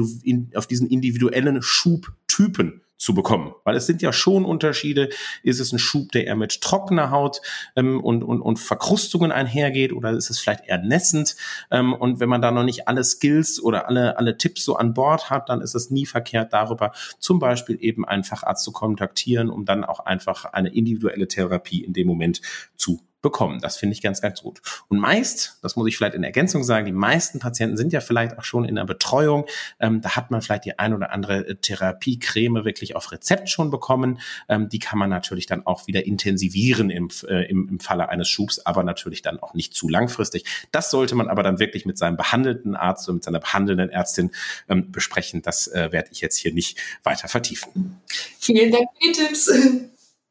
auf 0.54 0.66
diesen 0.68 0.88
individuellen 0.88 1.60
Schubtypen 1.60 2.82
zu 2.98 3.14
bekommen. 3.14 3.54
Weil 3.64 3.76
es 3.76 3.86
sind 3.86 4.02
ja 4.02 4.12
schon 4.12 4.44
Unterschiede. 4.44 5.08
Ist 5.44 5.60
es 5.60 5.72
ein 5.72 5.78
Schub, 5.78 6.12
der 6.12 6.26
eher 6.26 6.36
mit 6.36 6.60
trockener 6.60 7.10
Haut 7.10 7.40
ähm, 7.76 8.02
und, 8.02 8.24
und, 8.24 8.42
und 8.42 8.58
Verkrustungen 8.58 9.32
einhergeht 9.32 9.92
oder 9.92 10.10
ist 10.10 10.30
es 10.30 10.40
vielleicht 10.40 10.66
eher 10.66 10.78
nässend? 10.78 11.36
Ähm, 11.70 11.94
und 11.94 12.20
wenn 12.20 12.28
man 12.28 12.42
da 12.42 12.50
noch 12.50 12.64
nicht 12.64 12.88
alle 12.88 13.04
Skills 13.04 13.62
oder 13.62 13.88
alle, 13.88 14.18
alle 14.18 14.36
Tipps 14.36 14.64
so 14.64 14.76
an 14.76 14.94
Bord 14.94 15.30
hat, 15.30 15.48
dann 15.48 15.60
ist 15.60 15.76
es 15.76 15.90
nie 15.90 16.06
verkehrt, 16.06 16.52
darüber 16.52 16.92
zum 17.20 17.38
Beispiel 17.38 17.78
eben 17.80 18.04
einen 18.04 18.24
Facharzt 18.24 18.64
zu 18.64 18.72
kontaktieren, 18.72 19.48
um 19.48 19.64
dann 19.64 19.84
auch 19.84 20.00
einfach 20.00 20.44
eine 20.46 20.74
individuelle 20.74 21.28
Therapie 21.28 21.84
in 21.84 21.92
dem 21.92 22.08
Moment 22.08 22.42
zu 22.76 23.00
bekommen. 23.20 23.60
Das 23.60 23.76
finde 23.76 23.94
ich 23.94 24.02
ganz, 24.02 24.20
ganz 24.20 24.42
gut. 24.42 24.60
Und 24.88 24.98
meist, 24.98 25.58
das 25.62 25.76
muss 25.76 25.88
ich 25.88 25.96
vielleicht 25.96 26.14
in 26.14 26.22
Ergänzung 26.22 26.62
sagen, 26.62 26.86
die 26.86 26.92
meisten 26.92 27.40
Patienten 27.40 27.76
sind 27.76 27.92
ja 27.92 28.00
vielleicht 28.00 28.38
auch 28.38 28.44
schon 28.44 28.64
in 28.64 28.76
der 28.76 28.84
Betreuung. 28.84 29.46
Ähm, 29.80 30.00
da 30.00 30.16
hat 30.16 30.30
man 30.30 30.40
vielleicht 30.40 30.64
die 30.64 30.78
ein 30.78 30.94
oder 30.94 31.10
andere 31.10 31.46
äh, 31.48 31.54
Therapiecreme 31.56 32.64
wirklich 32.64 32.94
auf 32.94 33.10
Rezept 33.10 33.50
schon 33.50 33.70
bekommen. 33.70 34.20
Ähm, 34.48 34.68
die 34.68 34.78
kann 34.78 34.98
man 34.98 35.10
natürlich 35.10 35.46
dann 35.46 35.66
auch 35.66 35.86
wieder 35.86 36.06
intensivieren 36.06 36.90
im, 36.90 37.08
äh, 37.26 37.48
im, 37.50 37.68
im 37.68 37.80
Falle 37.80 38.08
eines 38.08 38.28
Schubs, 38.28 38.64
aber 38.64 38.84
natürlich 38.84 39.22
dann 39.22 39.40
auch 39.40 39.54
nicht 39.54 39.74
zu 39.74 39.88
langfristig. 39.88 40.44
Das 40.70 40.90
sollte 40.90 41.16
man 41.16 41.28
aber 41.28 41.42
dann 41.42 41.58
wirklich 41.58 41.86
mit 41.86 41.98
seinem 41.98 42.16
behandelnden 42.16 42.76
Arzt 42.76 43.08
oder 43.08 43.14
mit 43.14 43.24
seiner 43.24 43.40
behandelnden 43.40 43.90
Ärztin 43.90 44.30
ähm, 44.68 44.92
besprechen. 44.92 45.42
Das 45.42 45.66
äh, 45.66 45.90
werde 45.90 46.10
ich 46.12 46.20
jetzt 46.20 46.36
hier 46.36 46.52
nicht 46.52 46.78
weiter 47.02 47.26
vertiefen. 47.28 48.00
Vielen 48.38 48.70
Dank 48.70 48.88
für 48.94 49.08
die 49.08 49.12
Tipps. 49.12 49.50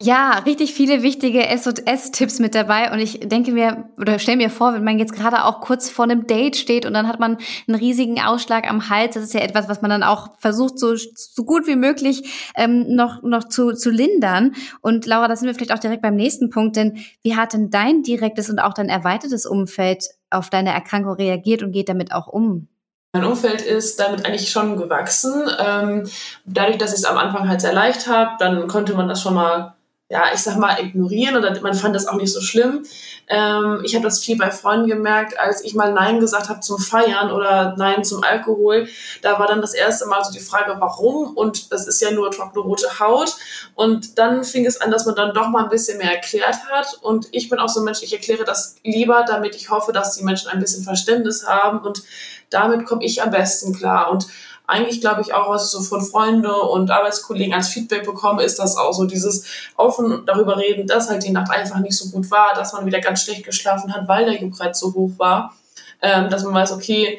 Ja, 0.00 0.38
richtig 0.46 0.74
viele 0.74 1.02
wichtige 1.02 1.44
S&S-Tipps 1.44 2.38
mit 2.38 2.54
dabei 2.54 2.92
und 2.92 3.00
ich 3.00 3.18
denke 3.18 3.50
mir 3.50 3.90
oder 3.98 4.20
stell 4.20 4.36
mir 4.36 4.48
vor, 4.48 4.72
wenn 4.72 4.84
man 4.84 5.00
jetzt 5.00 5.12
gerade 5.12 5.44
auch 5.44 5.60
kurz 5.60 5.90
vor 5.90 6.04
einem 6.04 6.28
Date 6.28 6.54
steht 6.54 6.86
und 6.86 6.94
dann 6.94 7.08
hat 7.08 7.18
man 7.18 7.36
einen 7.66 7.76
riesigen 7.76 8.20
Ausschlag 8.20 8.70
am 8.70 8.90
Hals, 8.90 9.14
das 9.14 9.24
ist 9.24 9.34
ja 9.34 9.40
etwas, 9.40 9.68
was 9.68 9.82
man 9.82 9.90
dann 9.90 10.04
auch 10.04 10.38
versucht, 10.38 10.78
so, 10.78 10.94
so 10.94 11.44
gut 11.44 11.66
wie 11.66 11.74
möglich 11.74 12.52
ähm, 12.54 12.94
noch, 12.94 13.24
noch 13.24 13.48
zu, 13.48 13.72
zu 13.72 13.90
lindern. 13.90 14.54
Und 14.82 15.04
Laura, 15.04 15.26
da 15.26 15.34
sind 15.34 15.48
wir 15.48 15.54
vielleicht 15.56 15.72
auch 15.72 15.80
direkt 15.80 16.02
beim 16.02 16.14
nächsten 16.14 16.48
Punkt, 16.48 16.76
denn 16.76 16.98
wie 17.22 17.34
hat 17.34 17.52
denn 17.52 17.70
dein 17.70 18.04
direktes 18.04 18.48
und 18.50 18.60
auch 18.60 18.74
dein 18.74 18.88
erweitertes 18.88 19.46
Umfeld 19.46 20.04
auf 20.30 20.48
deine 20.48 20.72
Erkrankung 20.72 21.14
reagiert 21.14 21.64
und 21.64 21.72
geht 21.72 21.88
damit 21.88 22.12
auch 22.12 22.28
um? 22.28 22.68
Mein 23.14 23.24
Umfeld 23.24 23.62
ist 23.62 23.98
damit 23.98 24.24
eigentlich 24.24 24.48
schon 24.48 24.76
gewachsen. 24.76 25.50
Ähm, 25.58 26.08
dadurch, 26.44 26.78
dass 26.78 26.92
ich 26.92 27.00
es 27.00 27.04
am 27.04 27.18
Anfang 27.18 27.48
halt 27.48 27.60
sehr 27.60 27.72
leicht 27.72 28.06
habe, 28.06 28.36
dann 28.38 28.68
konnte 28.68 28.94
man 28.94 29.08
das 29.08 29.22
schon 29.22 29.34
mal 29.34 29.74
ja, 30.10 30.24
ich 30.32 30.40
sag 30.40 30.56
mal, 30.56 30.80
ignorieren 30.80 31.36
oder 31.36 31.60
man 31.60 31.74
fand 31.74 31.94
das 31.94 32.06
auch 32.06 32.16
nicht 32.16 32.32
so 32.32 32.40
schlimm. 32.40 32.86
Ähm, 33.26 33.82
ich 33.84 33.94
habe 33.94 34.04
das 34.04 34.20
viel 34.24 34.38
bei 34.38 34.50
Freunden 34.50 34.86
gemerkt, 34.86 35.38
als 35.38 35.62
ich 35.62 35.74
mal 35.74 35.92
Nein 35.92 36.18
gesagt 36.18 36.48
habe 36.48 36.60
zum 36.60 36.78
Feiern 36.78 37.30
oder 37.30 37.74
Nein 37.76 38.04
zum 38.04 38.24
Alkohol. 38.24 38.88
Da 39.20 39.38
war 39.38 39.46
dann 39.46 39.60
das 39.60 39.74
erste 39.74 40.06
Mal 40.06 40.24
so 40.24 40.32
die 40.32 40.40
Frage, 40.40 40.76
warum? 40.78 41.36
Und 41.36 41.72
das 41.72 41.86
ist 41.86 42.00
ja 42.00 42.10
nur 42.10 42.30
trockene 42.30 42.62
rote 42.62 42.98
Haut. 42.98 43.36
Und 43.74 44.18
dann 44.18 44.44
fing 44.44 44.64
es 44.64 44.80
an, 44.80 44.90
dass 44.90 45.04
man 45.04 45.14
dann 45.14 45.34
doch 45.34 45.48
mal 45.48 45.64
ein 45.64 45.70
bisschen 45.70 45.98
mehr 45.98 46.14
erklärt 46.14 46.56
hat. 46.70 46.98
Und 47.02 47.28
ich 47.32 47.50
bin 47.50 47.58
auch 47.58 47.68
so 47.68 47.80
ein 47.80 47.84
Mensch, 47.84 48.02
ich 48.02 48.14
erkläre 48.14 48.44
das 48.44 48.76
lieber, 48.84 49.26
damit 49.28 49.56
ich 49.56 49.68
hoffe, 49.68 49.92
dass 49.92 50.16
die 50.16 50.24
Menschen 50.24 50.48
ein 50.48 50.60
bisschen 50.60 50.84
Verständnis 50.84 51.46
haben. 51.46 51.80
Und 51.80 52.02
damit 52.48 52.86
komme 52.86 53.04
ich 53.04 53.20
am 53.20 53.30
besten 53.30 53.74
klar. 53.74 54.10
Und 54.10 54.26
eigentlich 54.68 55.00
glaube 55.00 55.22
ich 55.22 55.32
auch, 55.32 55.48
was 55.50 55.64
ich 55.64 55.70
so 55.70 55.80
von 55.80 56.02
Freunden 56.02 56.46
und 56.46 56.90
Arbeitskollegen 56.90 57.54
als 57.54 57.68
Feedback 57.68 58.04
bekomme, 58.04 58.42
ist 58.42 58.58
das 58.58 58.76
auch 58.76 58.92
so 58.92 59.06
dieses 59.06 59.46
offen 59.76 60.24
darüber 60.26 60.58
reden, 60.58 60.86
dass 60.86 61.08
halt 61.08 61.24
die 61.24 61.32
Nacht 61.32 61.50
einfach 61.50 61.80
nicht 61.80 61.96
so 61.96 62.10
gut 62.10 62.30
war, 62.30 62.54
dass 62.54 62.74
man 62.74 62.84
wieder 62.84 63.00
ganz 63.00 63.22
schlecht 63.22 63.44
geschlafen 63.44 63.92
hat, 63.94 64.06
weil 64.06 64.26
der 64.26 64.40
Juckreiz 64.40 64.78
so 64.78 64.92
hoch 64.94 65.12
war, 65.16 65.54
ähm, 66.02 66.28
dass 66.28 66.44
man 66.44 66.54
weiß, 66.54 66.72
okay, 66.72 67.18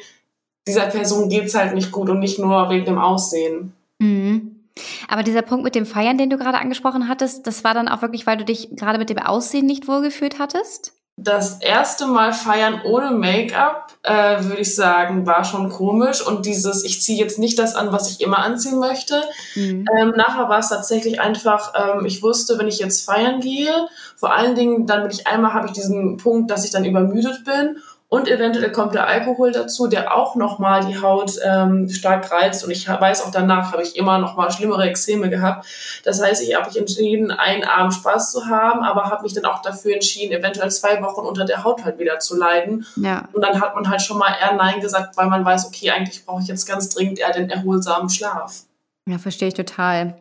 dieser 0.66 0.86
Person 0.86 1.28
geht 1.28 1.46
es 1.46 1.54
halt 1.54 1.74
nicht 1.74 1.90
gut 1.90 2.08
und 2.08 2.20
nicht 2.20 2.38
nur 2.38 2.70
wegen 2.70 2.84
dem 2.84 2.98
Aussehen. 2.98 3.72
Mhm. 3.98 4.60
Aber 5.08 5.24
dieser 5.24 5.42
Punkt 5.42 5.64
mit 5.64 5.74
dem 5.74 5.86
Feiern, 5.86 6.18
den 6.18 6.30
du 6.30 6.38
gerade 6.38 6.58
angesprochen 6.58 7.08
hattest, 7.08 7.48
das 7.48 7.64
war 7.64 7.74
dann 7.74 7.88
auch 7.88 8.00
wirklich, 8.00 8.26
weil 8.26 8.36
du 8.36 8.44
dich 8.44 8.76
gerade 8.76 8.98
mit 8.98 9.10
dem 9.10 9.18
Aussehen 9.18 9.66
nicht 9.66 9.88
wohlgefühlt 9.88 10.38
hattest? 10.38 10.92
Das 11.22 11.60
erste 11.60 12.06
Mal 12.06 12.32
feiern 12.32 12.80
ohne 12.84 13.10
Make-up, 13.10 13.92
äh, 14.02 14.42
würde 14.42 14.62
ich 14.62 14.74
sagen, 14.74 15.26
war 15.26 15.44
schon 15.44 15.68
komisch. 15.68 16.26
Und 16.26 16.46
dieses, 16.46 16.82
ich 16.84 17.02
ziehe 17.02 17.18
jetzt 17.18 17.38
nicht 17.38 17.58
das 17.58 17.74
an, 17.74 17.92
was 17.92 18.10
ich 18.10 18.20
immer 18.22 18.38
anziehen 18.38 18.78
möchte. 18.78 19.22
Mhm. 19.54 19.84
Ähm, 19.98 20.12
nachher 20.16 20.48
war 20.48 20.58
es 20.58 20.70
tatsächlich 20.70 21.20
einfach, 21.20 21.72
ähm, 21.74 22.06
ich 22.06 22.22
wusste, 22.22 22.58
wenn 22.58 22.68
ich 22.68 22.78
jetzt 22.78 23.04
feiern 23.04 23.40
gehe, 23.40 23.88
vor 24.16 24.34
allen 24.34 24.54
Dingen, 24.54 24.86
dann 24.86 25.02
bin 25.02 25.10
ich 25.10 25.26
einmal, 25.26 25.52
habe 25.52 25.66
ich 25.66 25.72
diesen 25.72 26.16
Punkt, 26.16 26.50
dass 26.50 26.64
ich 26.64 26.70
dann 26.70 26.84
übermüdet 26.84 27.44
bin 27.44 27.76
und 28.10 28.26
eventuell 28.26 28.72
kommt 28.72 28.94
der 28.94 29.06
Alkohol 29.06 29.52
dazu, 29.52 29.86
der 29.86 30.12
auch 30.12 30.34
nochmal 30.34 30.84
die 30.84 31.00
Haut 31.00 31.38
ähm, 31.44 31.88
stark 31.88 32.30
reizt. 32.32 32.64
Und 32.64 32.72
ich 32.72 32.88
weiß 32.88 33.22
auch 33.22 33.30
danach 33.30 33.70
habe 33.70 33.84
ich 33.84 33.94
immer 33.94 34.18
nochmal 34.18 34.50
schlimmere 34.50 34.82
Extreme 34.82 35.30
gehabt. 35.30 35.64
Das 36.02 36.20
heißt, 36.20 36.42
ich 36.42 36.56
habe 36.56 36.66
mich 36.66 36.76
entschieden, 36.76 37.30
einen 37.30 37.62
Abend 37.62 37.94
Spaß 37.94 38.32
zu 38.32 38.46
haben, 38.46 38.82
aber 38.82 39.04
habe 39.04 39.22
mich 39.22 39.32
dann 39.32 39.44
auch 39.44 39.62
dafür 39.62 39.94
entschieden, 39.94 40.32
eventuell 40.32 40.72
zwei 40.72 41.00
Wochen 41.00 41.20
unter 41.20 41.44
der 41.44 41.62
Haut 41.62 41.84
halt 41.84 42.00
wieder 42.00 42.18
zu 42.18 42.36
leiden. 42.36 42.84
Ja. 42.96 43.28
Und 43.32 43.42
dann 43.42 43.60
hat 43.60 43.76
man 43.76 43.88
halt 43.88 44.02
schon 44.02 44.18
mal 44.18 44.34
eher 44.40 44.56
Nein 44.56 44.80
gesagt, 44.80 45.16
weil 45.16 45.28
man 45.28 45.44
weiß, 45.44 45.66
okay, 45.66 45.92
eigentlich 45.92 46.26
brauche 46.26 46.42
ich 46.42 46.48
jetzt 46.48 46.66
ganz 46.66 46.88
dringend 46.88 47.20
eher 47.20 47.32
den 47.32 47.48
erholsamen 47.48 48.10
Schlaf. 48.10 48.64
Ja, 49.06 49.18
verstehe 49.18 49.48
ich 49.48 49.54
total. 49.54 50.16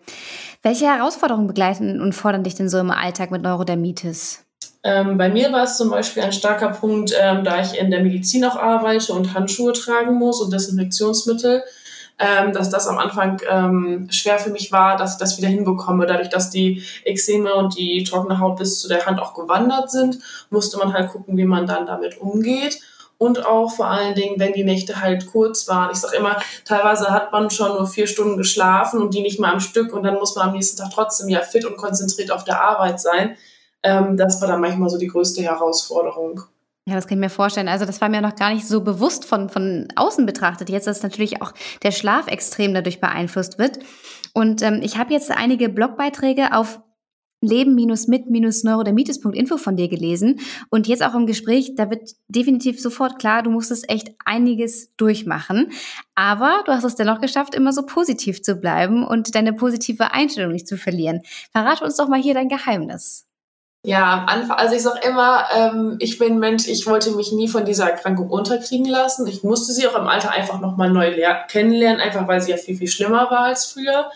Welche 0.61 0.85
Herausforderungen 0.85 1.47
begleiten 1.47 1.99
und 2.01 2.13
fordern 2.13 2.43
dich 2.43 2.53
denn 2.53 2.69
so 2.69 2.77
im 2.77 2.91
Alltag 2.91 3.31
mit 3.31 3.41
Neurodermitis? 3.41 4.45
Ähm, 4.83 5.17
bei 5.17 5.29
mir 5.29 5.51
war 5.51 5.63
es 5.63 5.77
zum 5.77 5.89
Beispiel 5.89 6.23
ein 6.23 6.31
starker 6.31 6.69
Punkt, 6.69 7.13
ähm, 7.19 7.43
da 7.43 7.61
ich 7.61 7.77
in 7.77 7.91
der 7.91 8.01
Medizin 8.01 8.45
auch 8.45 8.55
arbeite 8.55 9.11
und 9.13 9.33
Handschuhe 9.33 9.73
tragen 9.73 10.15
muss 10.15 10.39
und 10.41 10.53
Desinfektionsmittel, 10.53 11.63
ähm, 12.17 12.53
dass 12.53 12.69
das 12.69 12.87
am 12.87 12.97
Anfang 12.97 13.41
ähm, 13.49 14.07
schwer 14.09 14.39
für 14.39 14.51
mich 14.51 14.71
war, 14.71 14.95
dass 14.95 15.13
ich 15.13 15.19
das 15.19 15.37
wieder 15.37 15.49
hinbekomme. 15.49 16.05
Dadurch, 16.05 16.29
dass 16.29 16.49
die 16.49 16.83
Extreme 17.03 17.53
und 17.55 17.77
die 17.77 18.03
trockene 18.03 18.39
Haut 18.39 18.57
bis 18.57 18.79
zu 18.79 18.87
der 18.87 19.05
Hand 19.05 19.21
auch 19.21 19.33
gewandert 19.33 19.91
sind, 19.91 20.19
musste 20.49 20.77
man 20.77 20.93
halt 20.93 21.09
gucken, 21.09 21.35
wie 21.37 21.45
man 21.45 21.67
dann 21.67 21.85
damit 21.85 22.19
umgeht. 22.19 22.79
Und 23.17 23.45
auch 23.45 23.69
vor 23.69 23.87
allen 23.87 24.15
Dingen, 24.15 24.39
wenn 24.39 24.53
die 24.53 24.63
Nächte 24.63 25.01
halt 25.01 25.27
kurz 25.27 25.67
waren. 25.67 25.89
Ich 25.91 25.97
sage 25.97 26.15
immer, 26.15 26.37
teilweise 26.63 27.09
hat 27.09 27.33
man 27.33 27.49
schon 27.49 27.73
nur 27.73 27.85
vier 27.85 28.07
Stunden 28.07 28.37
geschlafen 28.37 29.01
und 29.01 29.13
die 29.13 29.21
nicht 29.21 29.41
mal 29.41 29.51
am 29.51 29.59
Stück 29.59 29.91
und 29.91 30.03
dann 30.03 30.15
muss 30.15 30.37
man 30.37 30.47
am 30.47 30.53
nächsten 30.53 30.77
Tag 30.77 30.91
trotzdem 30.93 31.27
ja 31.27 31.41
fit 31.41 31.65
und 31.65 31.75
konzentriert 31.75 32.31
auf 32.31 32.45
der 32.45 32.63
Arbeit 32.63 33.01
sein. 33.01 33.35
Ähm, 33.83 34.17
das 34.17 34.41
war 34.41 34.47
dann 34.47 34.61
manchmal 34.61 34.89
so 34.89 34.97
die 34.97 35.07
größte 35.07 35.41
Herausforderung. 35.41 36.41
Ja, 36.85 36.95
das 36.95 37.07
kann 37.07 37.19
ich 37.19 37.21
mir 37.21 37.29
vorstellen. 37.29 37.67
Also 37.67 37.85
das 37.85 38.01
war 38.01 38.09
mir 38.09 38.21
noch 38.21 38.35
gar 38.35 38.51
nicht 38.51 38.67
so 38.67 38.81
bewusst 38.81 39.25
von, 39.25 39.49
von 39.49 39.87
außen 39.95 40.25
betrachtet. 40.25 40.69
Jetzt, 40.69 40.87
dass 40.87 41.03
natürlich 41.03 41.41
auch 41.41 41.53
der 41.83 41.91
Schlaf 41.91 42.27
extrem 42.27 42.73
dadurch 42.73 42.99
beeinflusst 42.99 43.59
wird. 43.59 43.79
Und 44.33 44.61
ähm, 44.63 44.79
ich 44.81 44.97
habe 44.97 45.13
jetzt 45.13 45.31
einige 45.31 45.69
Blogbeiträge 45.69 46.53
auf 46.53 46.79
leben-mit-neurodermitis.info 47.41 49.57
von 49.57 49.77
dir 49.77 49.87
gelesen 49.87 50.41
und 50.69 50.87
jetzt 50.87 51.03
auch 51.03 51.15
im 51.15 51.25
Gespräch, 51.25 51.73
da 51.75 51.89
wird 51.89 52.11
definitiv 52.27 52.81
sofort 52.81 53.17
klar, 53.17 53.43
du 53.43 53.49
musstest 53.49 53.89
echt 53.89 54.09
einiges 54.25 54.93
durchmachen, 54.97 55.71
aber 56.15 56.63
du 56.65 56.73
hast 56.73 56.83
es 56.83 56.95
dennoch 56.95 57.21
geschafft, 57.21 57.55
immer 57.55 57.71
so 57.71 57.85
positiv 57.85 58.43
zu 58.43 58.55
bleiben 58.55 59.07
und 59.07 59.35
deine 59.35 59.53
positive 59.53 60.11
Einstellung 60.11 60.51
nicht 60.51 60.67
zu 60.67 60.77
verlieren. 60.77 61.21
Verrate 61.53 61.85
uns 61.85 61.95
doch 61.95 62.09
mal 62.09 62.21
hier 62.21 62.33
dein 62.33 62.49
Geheimnis. 62.49 63.28
Ja, 63.85 64.11
am 64.13 64.25
Anfang, 64.27 64.57
also 64.57 64.75
ich 64.75 64.81
sag 64.81 65.05
immer, 65.05 65.45
ähm, 65.55 65.95
ich 65.99 66.19
bin 66.19 66.37
Mensch, 66.37 66.67
ich 66.67 66.85
wollte 66.85 67.11
mich 67.11 67.31
nie 67.31 67.47
von 67.47 67.63
dieser 67.63 67.89
Erkrankung 67.89 68.29
unterkriegen 68.29 68.85
lassen. 68.85 69.25
Ich 69.25 69.41
musste 69.43 69.71
sie 69.71 69.87
auch 69.87 69.95
im 69.95 70.07
Alter 70.07 70.31
einfach 70.31 70.59
nochmal 70.59 70.89
neu 70.89 71.15
kennenlernen, 71.47 72.01
einfach 72.01 72.27
weil 72.27 72.41
sie 72.41 72.51
ja 72.51 72.57
viel, 72.57 72.75
viel 72.75 72.89
schlimmer 72.89 73.31
war 73.31 73.45
als 73.45 73.67
früher. 73.67 74.11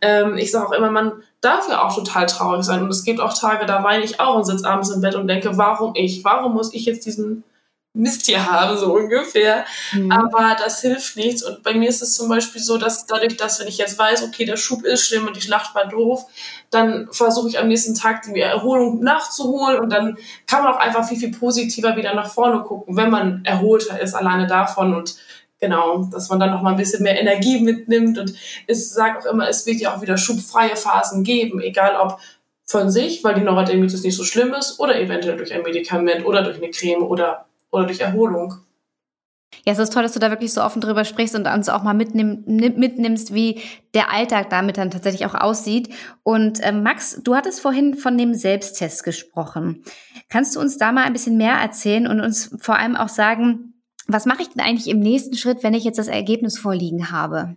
Ähm, 0.00 0.36
ich 0.36 0.52
sage 0.52 0.68
auch 0.68 0.72
immer, 0.72 0.92
man 0.92 1.24
darf 1.40 1.68
ja 1.68 1.84
auch 1.84 1.92
total 1.92 2.26
traurig 2.26 2.64
sein. 2.64 2.84
Und 2.84 2.90
es 2.90 3.02
gibt 3.02 3.20
auch 3.20 3.34
Tage, 3.36 3.66
da 3.66 3.82
weine 3.82 4.04
ich 4.04 4.20
auch 4.20 4.36
und 4.36 4.44
sitze 4.44 4.68
abends 4.68 4.90
im 4.90 5.00
Bett 5.00 5.16
und 5.16 5.26
denke, 5.26 5.58
warum 5.58 5.94
ich? 5.96 6.22
Warum 6.22 6.54
muss 6.54 6.72
ich 6.72 6.84
jetzt 6.84 7.04
diesen 7.04 7.42
Mist 7.92 8.26
hier 8.26 8.48
haben, 8.48 8.78
so 8.78 8.94
ungefähr. 8.94 9.64
Mhm. 9.92 10.12
Aber 10.12 10.56
das 10.58 10.80
hilft 10.80 11.16
nichts. 11.16 11.42
Und 11.42 11.62
bei 11.64 11.74
mir 11.74 11.88
ist 11.88 12.02
es 12.02 12.14
zum 12.14 12.28
Beispiel 12.28 12.62
so, 12.62 12.78
dass 12.78 13.06
dadurch, 13.06 13.36
dass 13.36 13.58
wenn 13.58 13.66
ich 13.66 13.78
jetzt 13.78 13.98
weiß, 13.98 14.22
okay, 14.22 14.44
der 14.44 14.56
Schub 14.56 14.84
ist 14.84 15.04
schlimm 15.04 15.26
und 15.26 15.36
die 15.36 15.40
Schlacht 15.40 15.74
war 15.74 15.88
doof, 15.88 16.26
dann 16.70 17.08
versuche 17.10 17.48
ich 17.48 17.58
am 17.58 17.66
nächsten 17.66 17.96
Tag 17.96 18.22
die 18.22 18.40
Erholung 18.40 19.00
nachzuholen 19.00 19.80
und 19.80 19.92
dann 19.92 20.16
kann 20.46 20.62
man 20.62 20.74
auch 20.74 20.78
einfach 20.78 21.06
viel, 21.08 21.18
viel 21.18 21.32
positiver 21.32 21.96
wieder 21.96 22.14
nach 22.14 22.30
vorne 22.32 22.62
gucken, 22.62 22.96
wenn 22.96 23.10
man 23.10 23.44
erholter 23.44 24.00
ist, 24.00 24.14
alleine 24.14 24.46
davon 24.46 24.94
und 24.94 25.16
genau, 25.58 26.04
dass 26.12 26.28
man 26.28 26.38
dann 26.38 26.52
noch 26.52 26.62
mal 26.62 26.70
ein 26.70 26.76
bisschen 26.76 27.02
mehr 27.02 27.20
Energie 27.20 27.60
mitnimmt 27.60 28.18
und 28.18 28.34
ich 28.66 28.88
sage 28.88 29.18
auch 29.18 29.26
immer, 29.26 29.48
es 29.48 29.66
wird 29.66 29.80
ja 29.80 29.94
auch 29.94 30.00
wieder 30.00 30.16
schubfreie 30.16 30.76
Phasen 30.76 31.24
geben, 31.24 31.60
egal 31.60 31.96
ob 31.96 32.20
von 32.64 32.88
sich, 32.88 33.24
weil 33.24 33.34
die 33.34 33.40
Neurodermitis 33.40 34.04
nicht 34.04 34.16
so 34.16 34.22
schlimm 34.22 34.54
ist 34.54 34.78
oder 34.78 34.98
eventuell 34.98 35.36
durch 35.36 35.52
ein 35.52 35.62
Medikament 35.62 36.24
oder 36.24 36.42
durch 36.42 36.58
eine 36.58 36.70
Creme 36.70 37.02
oder 37.02 37.46
oder 37.70 37.86
durch 37.86 38.00
Erholung. 38.00 38.54
Ja, 39.66 39.72
es 39.72 39.78
ist 39.78 39.92
toll, 39.92 40.02
dass 40.02 40.12
du 40.12 40.20
da 40.20 40.30
wirklich 40.30 40.52
so 40.52 40.62
offen 40.62 40.80
drüber 40.80 41.04
sprichst 41.04 41.34
und 41.34 41.46
uns 41.46 41.68
auch 41.68 41.82
mal 41.82 41.92
mitnimm, 41.92 42.44
mitnimmst, 42.46 43.34
wie 43.34 43.60
der 43.94 44.12
Alltag 44.12 44.48
damit 44.48 44.78
dann 44.78 44.90
tatsächlich 44.90 45.26
auch 45.26 45.34
aussieht. 45.34 45.92
Und 46.22 46.60
äh, 46.60 46.72
Max, 46.72 47.20
du 47.22 47.34
hattest 47.34 47.60
vorhin 47.60 47.94
von 47.94 48.16
dem 48.16 48.32
Selbsttest 48.32 49.04
gesprochen. 49.04 49.82
Kannst 50.28 50.56
du 50.56 50.60
uns 50.60 50.78
da 50.78 50.92
mal 50.92 51.04
ein 51.04 51.12
bisschen 51.12 51.36
mehr 51.36 51.54
erzählen 51.54 52.06
und 52.06 52.20
uns 52.20 52.56
vor 52.60 52.78
allem 52.78 52.96
auch 52.96 53.08
sagen, 53.08 53.74
was 54.06 54.24
mache 54.26 54.42
ich 54.42 54.48
denn 54.48 54.62
eigentlich 54.62 54.88
im 54.88 55.00
nächsten 55.00 55.36
Schritt, 55.36 55.62
wenn 55.62 55.74
ich 55.74 55.84
jetzt 55.84 55.98
das 55.98 56.08
Ergebnis 56.08 56.58
vorliegen 56.58 57.10
habe? 57.10 57.56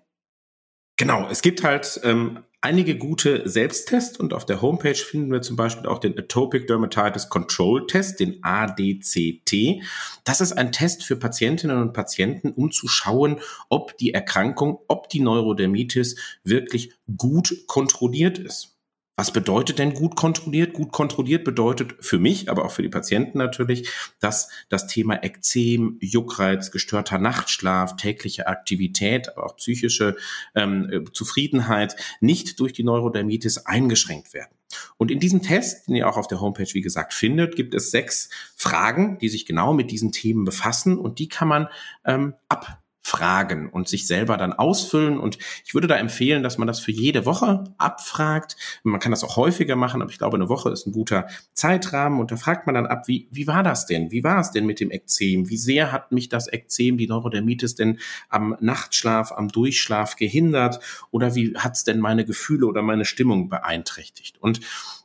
Genau, 0.96 1.28
es 1.30 1.42
gibt 1.42 1.64
halt 1.64 2.00
ähm, 2.04 2.44
einige 2.62 2.98
gute 2.98 3.48
Selbsttests 3.50 4.18
und 4.18 4.34
auf 4.34 4.46
der 4.46 4.62
Homepage 4.62 4.96
finden 4.96 5.32
wir 5.32 5.42
zum 5.42 5.56
Beispiel 5.56 5.88
auch 5.88 6.00
den 6.00 6.18
Atopic 6.18 6.68
Dermatitis 6.68 7.30
Control 7.30 7.88
Test, 7.88 8.20
den 8.20 8.44
ADCT. 8.44 9.82
Das 10.24 10.40
ist 10.40 10.54
ein 10.54 10.72
Test 10.72 11.04
für 11.04 11.16
Patientinnen 11.16 11.82
und 11.82 11.94
Patienten, 11.94 12.52
um 12.52 12.72
zu 12.72 12.88
schauen, 12.88 13.42
ob 13.70 13.98
die 13.98 14.14
Erkrankung, 14.14 14.80
ob 14.88 15.10
die 15.10 15.20
Neurodermitis 15.20 16.16
wirklich 16.44 16.94
gut 17.18 17.66
kontrolliert 17.68 18.38
ist. 18.38 18.73
Was 19.16 19.32
bedeutet 19.32 19.78
denn 19.78 19.94
gut 19.94 20.16
kontrolliert? 20.16 20.74
Gut 20.74 20.92
kontrolliert 20.92 21.44
bedeutet 21.44 21.94
für 22.00 22.18
mich, 22.18 22.50
aber 22.50 22.66
auch 22.66 22.72
für 22.72 22.82
die 22.82 22.90
Patienten 22.90 23.38
natürlich, 23.38 23.88
dass 24.20 24.50
das 24.70 24.88
Thema 24.88 25.24
Ekzem, 25.24 25.98
Juckreiz, 26.02 26.72
gestörter 26.72 27.20
Nachtschlaf, 27.20 27.96
tägliche 27.96 28.48
Aktivität, 28.48 29.30
aber 29.30 29.46
auch 29.46 29.56
psychische 29.58 30.16
ähm, 30.56 30.90
äh, 30.90 31.12
Zufriedenheit 31.14 31.96
nicht 32.22 32.60
durch 32.60 32.74
die 32.74 32.84
Neurodermitis 32.84 33.60
eingeschränkt 33.60 34.34
werden. 34.34 34.56
Und 34.98 35.12
in 35.12 35.20
diesem 35.20 35.44
Test, 35.44 35.88
den 35.88 35.96
ihr 35.96 36.10
auch 36.10 36.18
auf 36.18 36.28
der 36.28 36.42
Homepage, 36.42 36.74
wie 36.74 36.82
gesagt, 36.82 37.14
findet, 37.14 37.56
gibt 37.56 37.76
es 37.76 37.92
sechs 37.92 38.32
Fragen, 38.56 39.20
die 39.20 39.30
sich 39.30 39.46
genau 39.46 39.74
mit 39.74 39.92
diesen 39.92 40.12
Themen 40.12 40.44
befassen 40.44 40.98
und 40.98 41.20
die 41.20 41.28
kann 41.28 41.48
man 41.48 41.68
ähm, 42.04 42.34
ab 42.50 42.83
fragen 43.04 43.70
und 43.70 43.90
sich 43.90 44.08
selber 44.08 44.38
dann 44.38 44.54
ausfüllen. 44.54 45.20
Und 45.20 45.38
ich 45.66 45.74
würde 45.74 45.88
da 45.88 45.96
empfehlen, 45.98 46.42
dass 46.42 46.58
man 46.58 46.68
das 46.68 46.80
für 46.80 46.92
jede 46.92 47.26
Woche 47.26 47.66
abfragt. 47.78 48.56
Man 48.84 49.00
kann 49.02 49.12
das 49.12 49.26
auch 49.26 49.36
häufiger 49.36 49.76
machen, 49.76 50.02
aber 50.02 50.10
ich 50.10 50.18
glaube, 50.18 50.38
eine 50.38 50.48
Woche 50.48 50.70
ist 50.72 50.88
ein 50.88 50.94
guter 50.94 51.28
Zeitrahmen. 51.54 52.20
Und 52.20 52.32
da 52.32 52.38
fragt 52.38 52.66
man 52.66 52.76
dann 52.76 52.88
ab, 52.88 53.08
wie, 53.08 53.28
wie 53.30 53.46
war 53.46 53.62
das 53.62 53.86
denn? 53.86 54.12
Wie 54.12 54.24
war 54.24 54.40
es 54.40 54.52
denn 54.52 54.66
mit 54.66 54.80
dem 54.80 54.90
Ekzem? 54.90 55.50
Wie 55.50 55.58
sehr 55.58 55.92
hat 55.92 56.14
mich 56.14 56.30
das 56.30 56.52
Ekzem, 56.52 56.98
die 56.98 57.08
Neurodermitis 57.08 57.76
denn 57.76 58.00
am 58.30 58.56
Nachtschlaf, 58.62 59.34
am 59.34 59.50
Durchschlaf 59.50 60.16
gehindert? 60.16 60.80
Oder 61.12 61.36
wie 61.36 61.56
hat 61.58 61.76
es 61.76 61.84
denn 61.84 62.00
meine 62.00 62.24
Gefühle 62.24 62.66
oder 62.66 62.82
meine 62.82 63.06
Stimmung 63.06 63.50
beeinträchtigt? 63.50 64.42
Und 64.42 64.62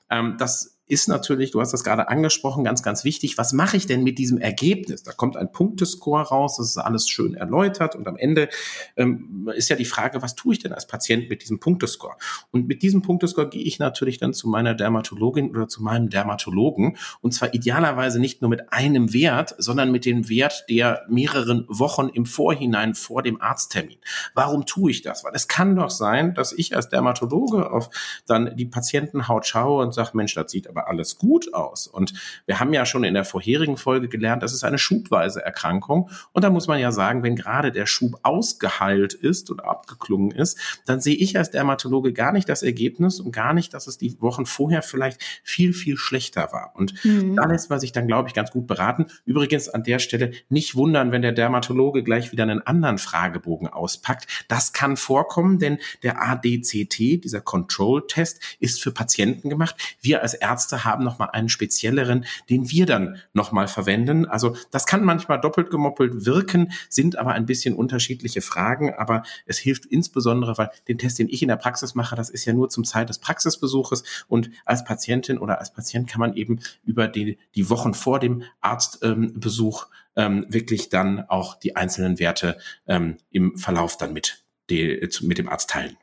ähm, 0.09 0.37
das 0.39 0.78
ist 0.89 1.09
natürlich, 1.09 1.51
du 1.51 1.61
hast 1.61 1.73
das 1.73 1.85
gerade 1.85 2.09
angesprochen, 2.09 2.65
ganz, 2.65 2.83
ganz 2.83 3.05
wichtig. 3.05 3.39
Was 3.39 3.53
mache 3.53 3.77
ich 3.77 3.87
denn 3.87 4.03
mit 4.03 4.19
diesem 4.19 4.39
Ergebnis? 4.39 5.03
Da 5.03 5.13
kommt 5.13 5.37
ein 5.37 5.53
Punktescore 5.53 6.23
raus, 6.23 6.57
das 6.57 6.69
ist 6.69 6.79
alles 6.79 7.09
schön 7.09 7.35
erläutert 7.35 7.95
und 7.95 8.09
am 8.09 8.17
Ende 8.17 8.49
ähm, 8.97 9.51
ist 9.55 9.69
ja 9.69 9.77
die 9.77 9.85
Frage, 9.85 10.23
was 10.23 10.35
tue 10.35 10.55
ich 10.55 10.59
denn 10.61 10.73
als 10.73 10.87
Patient 10.87 11.29
mit 11.29 11.43
diesem 11.43 11.61
Punktescore? 11.61 12.17
Und 12.51 12.67
mit 12.67 12.83
diesem 12.83 13.03
Punktescore 13.03 13.49
gehe 13.49 13.63
ich 13.63 13.79
natürlich 13.79 14.19
dann 14.19 14.33
zu 14.33 14.49
meiner 14.49 14.75
Dermatologin 14.75 15.51
oder 15.51 15.69
zu 15.69 15.83
meinem 15.83 16.09
Dermatologen 16.09 16.97
und 17.21 17.33
zwar 17.33 17.53
idealerweise 17.53 18.19
nicht 18.19 18.41
nur 18.41 18.49
mit 18.49 18.73
einem 18.73 19.13
Wert, 19.13 19.55
sondern 19.59 19.93
mit 19.93 20.07
dem 20.07 20.29
Wert 20.29 20.65
der 20.71 21.03
mehreren 21.09 21.67
Wochen 21.69 22.09
im 22.09 22.25
Vorhinein 22.25 22.95
vor 22.95 23.23
dem 23.23 23.41
Arzttermin. 23.41 23.99
Warum 24.35 24.65
tue 24.65 24.91
ich 24.91 25.03
das? 25.03 25.25
Weil 25.25 25.33
es 25.35 25.49
kann 25.49 25.77
doch 25.77 25.91
sein, 25.91 26.35
dass 26.35 26.53
ich 26.53 26.75
als 26.75 26.89
Dermatologe 26.89 27.71
auf 27.71 27.91
dann 28.27 28.57
die 28.57 28.67
Patientenhaut 28.67 29.47
schaue 29.47 29.85
und 29.85 29.93
sage, 29.93 30.11
Mensch, 30.15 30.35
das 30.35 30.51
sieht 30.51 30.69
aber 30.69 30.78
aber 30.79 30.89
alles 30.89 31.19
gut 31.19 31.53
aus. 31.55 31.87
Und 31.87 32.15
wir 32.47 32.61
haben 32.61 32.73
ja 32.73 32.87
schon 32.87 33.05
in 33.05 33.15
der 33.15 33.25
vorherigen 33.25 33.77
Folge 33.77 34.09
gelernt, 34.09 34.43
das 34.43 34.53
ist 34.53 34.65
eine 34.65 34.79
schubweise 34.79 35.45
Erkrankung. 35.45 36.11
Und 36.33 36.45
da 36.45 36.51
muss 36.51 36.69
man 36.69 36.79
ja 36.79 36.93
sagen, 36.93 37.23
wenn 37.23 37.37
gerade 37.37 37.73
der 37.73 37.87
Schub 37.87 38.21
ausgeheilt 38.23 39.15
ist 39.15 39.51
und 39.51 39.65
abgeklungen 39.65 40.31
ist, 40.31 40.59
dann 40.87 41.01
sehe 41.01 41.17
ich 41.17 41.37
als 41.37 41.51
Dermatologe 41.51 42.13
gar 42.13 42.33
nicht 42.33 42.49
das 42.49 42.63
Ergebnis 42.63 43.21
und 43.21 43.33
gar 43.33 43.55
nicht, 43.55 43.75
dass 43.75 43.87
es 43.87 43.99
die 43.99 44.21
Wochen 44.21 44.47
vorher 44.47 44.83
vielleicht 44.83 45.23
viel, 45.43 45.73
viel 45.73 45.97
schlechter 45.97 46.53
war. 46.53 46.73
Und 46.77 47.05
mhm. 47.05 47.37
da 47.37 47.45
lässt 47.47 47.71
man 47.71 47.81
sich 47.81 47.93
dann, 47.93 48.07
glaube 48.07 48.29
ich, 48.29 48.35
ganz 48.35 48.51
gut 48.51 48.67
beraten. 48.67 49.07
Übrigens 49.25 49.69
an 49.69 49.83
der 49.83 49.99
Stelle 49.99 50.33
nicht 50.49 50.77
wundern, 50.77 51.11
wenn 51.11 51.23
der 51.23 51.33
Dermatologe 51.33 52.03
gleich 52.03 52.31
wieder 52.33 52.45
einen 52.45 52.65
anderen 52.67 52.99
Fragebogen 52.99 53.69
auspackt. 53.69 54.27
Das 54.49 54.73
kann 54.73 54.97
vorkommen, 54.97 55.59
denn 55.59 55.79
der 56.03 56.23
ADCT, 56.23 57.25
dieser 57.25 57.41
Control-Test, 57.41 58.41
ist 58.61 58.83
für 58.83 58.93
Patienten 58.93 59.51
gemacht. 59.51 59.75
Wir 60.01 60.23
als 60.23 60.35
Ärzte 60.35 60.68
Ärzte 60.69 60.85
haben 60.85 61.05
nochmal 61.05 61.31
einen 61.33 61.49
spezielleren, 61.49 62.25
den 62.51 62.71
wir 62.71 62.87
dann 62.87 63.17
nochmal 63.33 63.69
verwenden. 63.69 64.27
Also 64.27 64.57
das 64.71 64.87
kann 64.87 65.05
manchmal 65.05 65.41
doppelt 65.41 65.71
gemoppelt 65.71 66.27
wirken, 66.27 66.73
sind 66.91 67.17
aber 67.17 67.33
ein 67.33 67.47
bisschen 67.47 67.75
unterschiedliche 67.75 68.43
Fragen, 68.43 68.95
aber 68.95 69.23
es 69.47 69.59
hilft 69.59 69.87
insbesondere, 69.87 70.59
weil 70.59 70.71
den 70.87 70.99
Test, 70.99 71.19
den 71.19 71.29
ich 71.29 71.43
in 71.43 71.49
der 71.49 71.57
Praxis 71.57 71.95
mache, 71.95 72.17
das 72.17 72.29
ist 72.29 72.45
ja 72.45 72.53
nur 72.53 72.69
zum 72.69 72.85
Zeit 72.85 73.09
des 73.09 73.19
Praxisbesuches 73.19 74.03
und 74.29 74.51
als 74.65 74.85
Patientin 74.85 75.39
oder 75.39 75.59
als 75.59 75.73
Patient 75.73 76.09
kann 76.09 76.21
man 76.21 76.35
eben 76.35 76.61
über 76.85 77.09
die, 77.09 77.39
die 77.55 77.71
Wochen 77.71 77.95
vor 77.95 78.19
dem 78.19 78.43
Arztbesuch 78.61 79.87
ähm, 80.17 80.47
wirklich 80.49 80.89
dann 80.91 81.25
auch 81.29 81.55
die 81.55 81.77
einzelnen 81.77 82.19
Werte 82.19 82.59
ähm, 82.87 83.17
im 83.31 83.57
Verlauf 83.57 83.97
dann 83.97 84.13
mit, 84.13 84.45
die, 84.69 85.09
mit 85.23 85.39
dem 85.39 85.49
Arzt 85.49 85.71
teilen. 85.71 85.97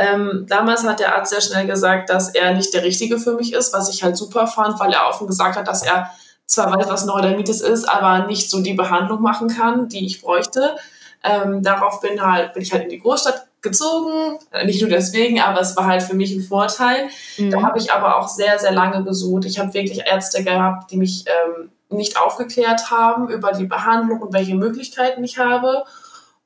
Ähm, 0.00 0.46
damals 0.48 0.84
hat 0.84 1.00
der 1.00 1.16
Arzt 1.16 1.32
sehr 1.32 1.40
schnell 1.40 1.66
gesagt, 1.66 2.08
dass 2.08 2.32
er 2.32 2.54
nicht 2.54 2.72
der 2.72 2.84
Richtige 2.84 3.18
für 3.18 3.34
mich 3.34 3.52
ist, 3.52 3.72
was 3.72 3.92
ich 3.92 4.04
halt 4.04 4.16
super 4.16 4.46
fand, 4.46 4.78
weil 4.78 4.92
er 4.92 5.08
offen 5.08 5.26
gesagt 5.26 5.56
hat, 5.56 5.66
dass 5.66 5.82
er 5.82 6.08
zwar 6.46 6.72
weiß, 6.72 6.88
was 6.88 7.04
Neurodermitis 7.04 7.60
ist, 7.60 7.88
aber 7.88 8.26
nicht 8.26 8.48
so 8.48 8.60
die 8.60 8.74
Behandlung 8.74 9.20
machen 9.20 9.48
kann, 9.48 9.88
die 9.88 10.06
ich 10.06 10.22
bräuchte. 10.22 10.76
Ähm, 11.24 11.64
darauf 11.64 12.00
bin, 12.00 12.24
halt, 12.24 12.52
bin 12.52 12.62
ich 12.62 12.72
halt 12.72 12.84
in 12.84 12.90
die 12.90 13.00
Großstadt 13.00 13.48
gezogen. 13.60 14.38
Äh, 14.52 14.66
nicht 14.66 14.80
nur 14.80 14.88
deswegen, 14.88 15.40
aber 15.40 15.60
es 15.60 15.76
war 15.76 15.86
halt 15.86 16.02
für 16.02 16.14
mich 16.14 16.32
ein 16.32 16.42
Vorteil. 16.42 17.08
Mhm. 17.36 17.50
Da 17.50 17.62
habe 17.62 17.78
ich 17.80 17.90
aber 17.90 18.18
auch 18.18 18.28
sehr, 18.28 18.56
sehr 18.60 18.72
lange 18.72 19.02
gesucht. 19.02 19.46
Ich 19.46 19.58
habe 19.58 19.74
wirklich 19.74 20.06
Ärzte 20.06 20.44
gehabt, 20.44 20.92
die 20.92 20.96
mich 20.96 21.24
ähm, 21.26 21.70
nicht 21.90 22.20
aufgeklärt 22.20 22.92
haben 22.92 23.28
über 23.30 23.50
die 23.50 23.66
Behandlung 23.66 24.22
und 24.22 24.32
welche 24.32 24.54
Möglichkeiten 24.54 25.24
ich 25.24 25.38
habe. 25.38 25.84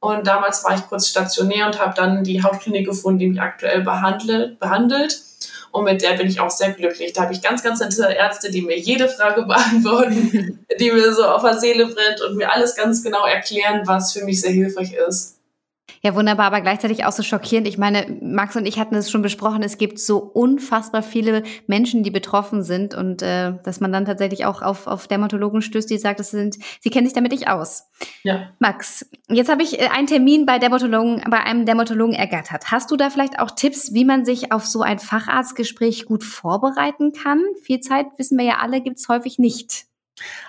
Und 0.02 0.26
damals 0.26 0.64
war 0.64 0.74
ich 0.74 0.84
kurz 0.88 1.06
stationär 1.06 1.64
und 1.64 1.78
habe 1.78 1.94
dann 1.94 2.24
die 2.24 2.42
Hautklinik 2.42 2.86
gefunden, 2.86 3.20
die 3.20 3.28
mich 3.28 3.40
aktuell 3.40 3.82
behandelt. 3.82 4.58
behandelt. 4.58 5.22
Und 5.70 5.84
mit 5.84 6.02
der 6.02 6.14
bin 6.14 6.26
ich 6.26 6.40
auch 6.40 6.50
sehr 6.50 6.72
glücklich. 6.72 7.12
Da 7.12 7.22
habe 7.22 7.32
ich 7.32 7.40
ganz, 7.40 7.62
ganz 7.62 7.78
nette 7.78 8.12
Ärzte, 8.12 8.50
die 8.50 8.62
mir 8.62 8.76
jede 8.76 9.08
Frage 9.08 9.42
beantworten, 9.46 10.58
die 10.80 10.90
mir 10.90 11.14
so 11.14 11.24
auf 11.24 11.42
der 11.42 11.56
Seele 11.56 11.86
brennt 11.86 12.20
und 12.20 12.36
mir 12.36 12.52
alles 12.52 12.74
ganz 12.74 13.04
genau 13.04 13.24
erklären, 13.24 13.82
was 13.84 14.12
für 14.12 14.24
mich 14.24 14.40
sehr 14.40 14.50
hilfreich 14.50 14.92
ist. 14.92 15.36
Ja, 16.04 16.14
wunderbar, 16.14 16.46
aber 16.46 16.60
gleichzeitig 16.60 17.04
auch 17.04 17.12
so 17.12 17.22
schockierend. 17.22 17.68
Ich 17.68 17.78
meine, 17.78 18.18
Max 18.20 18.56
und 18.56 18.66
ich 18.66 18.78
hatten 18.78 18.94
es 18.94 19.10
schon 19.10 19.22
besprochen, 19.22 19.62
es 19.62 19.78
gibt 19.78 19.98
so 19.98 20.18
unfassbar 20.18 21.02
viele 21.02 21.42
Menschen, 21.66 22.02
die 22.02 22.10
betroffen 22.10 22.62
sind 22.62 22.94
und 22.94 23.22
äh, 23.22 23.52
dass 23.62 23.80
man 23.80 23.92
dann 23.92 24.04
tatsächlich 24.04 24.44
auch 24.44 24.62
auf, 24.62 24.86
auf 24.86 25.06
Dermatologen 25.06 25.62
stößt, 25.62 25.88
die 25.90 25.98
sagt, 25.98 26.18
das 26.18 26.30
sind, 26.30 26.56
sie 26.80 26.90
kennen 26.90 27.06
sich 27.06 27.14
damit 27.14 27.32
nicht 27.32 27.48
aus. 27.48 27.84
Ja. 28.24 28.50
Max, 28.58 29.08
jetzt 29.28 29.50
habe 29.50 29.62
ich 29.62 29.80
äh, 29.80 29.88
einen 29.88 30.06
Termin 30.06 30.44
bei 30.44 30.58
Dermatologen, 30.58 31.22
bei 31.30 31.40
einem 31.40 31.66
Dermatologen 31.66 32.14
ergattert. 32.14 32.70
Hast 32.70 32.90
du 32.90 32.96
da 32.96 33.10
vielleicht 33.10 33.38
auch 33.38 33.52
Tipps, 33.52 33.92
wie 33.92 34.04
man 34.04 34.24
sich 34.24 34.50
auf 34.50 34.66
so 34.66 34.82
ein 34.82 34.98
Facharztgespräch 34.98 36.06
gut 36.06 36.24
vorbereiten 36.24 37.12
kann? 37.12 37.42
Viel 37.62 37.80
Zeit, 37.80 38.06
wissen 38.18 38.38
wir 38.38 38.44
ja 38.44 38.58
alle, 38.58 38.80
gibt 38.80 38.98
es 38.98 39.08
häufig 39.08 39.38
nicht. 39.38 39.86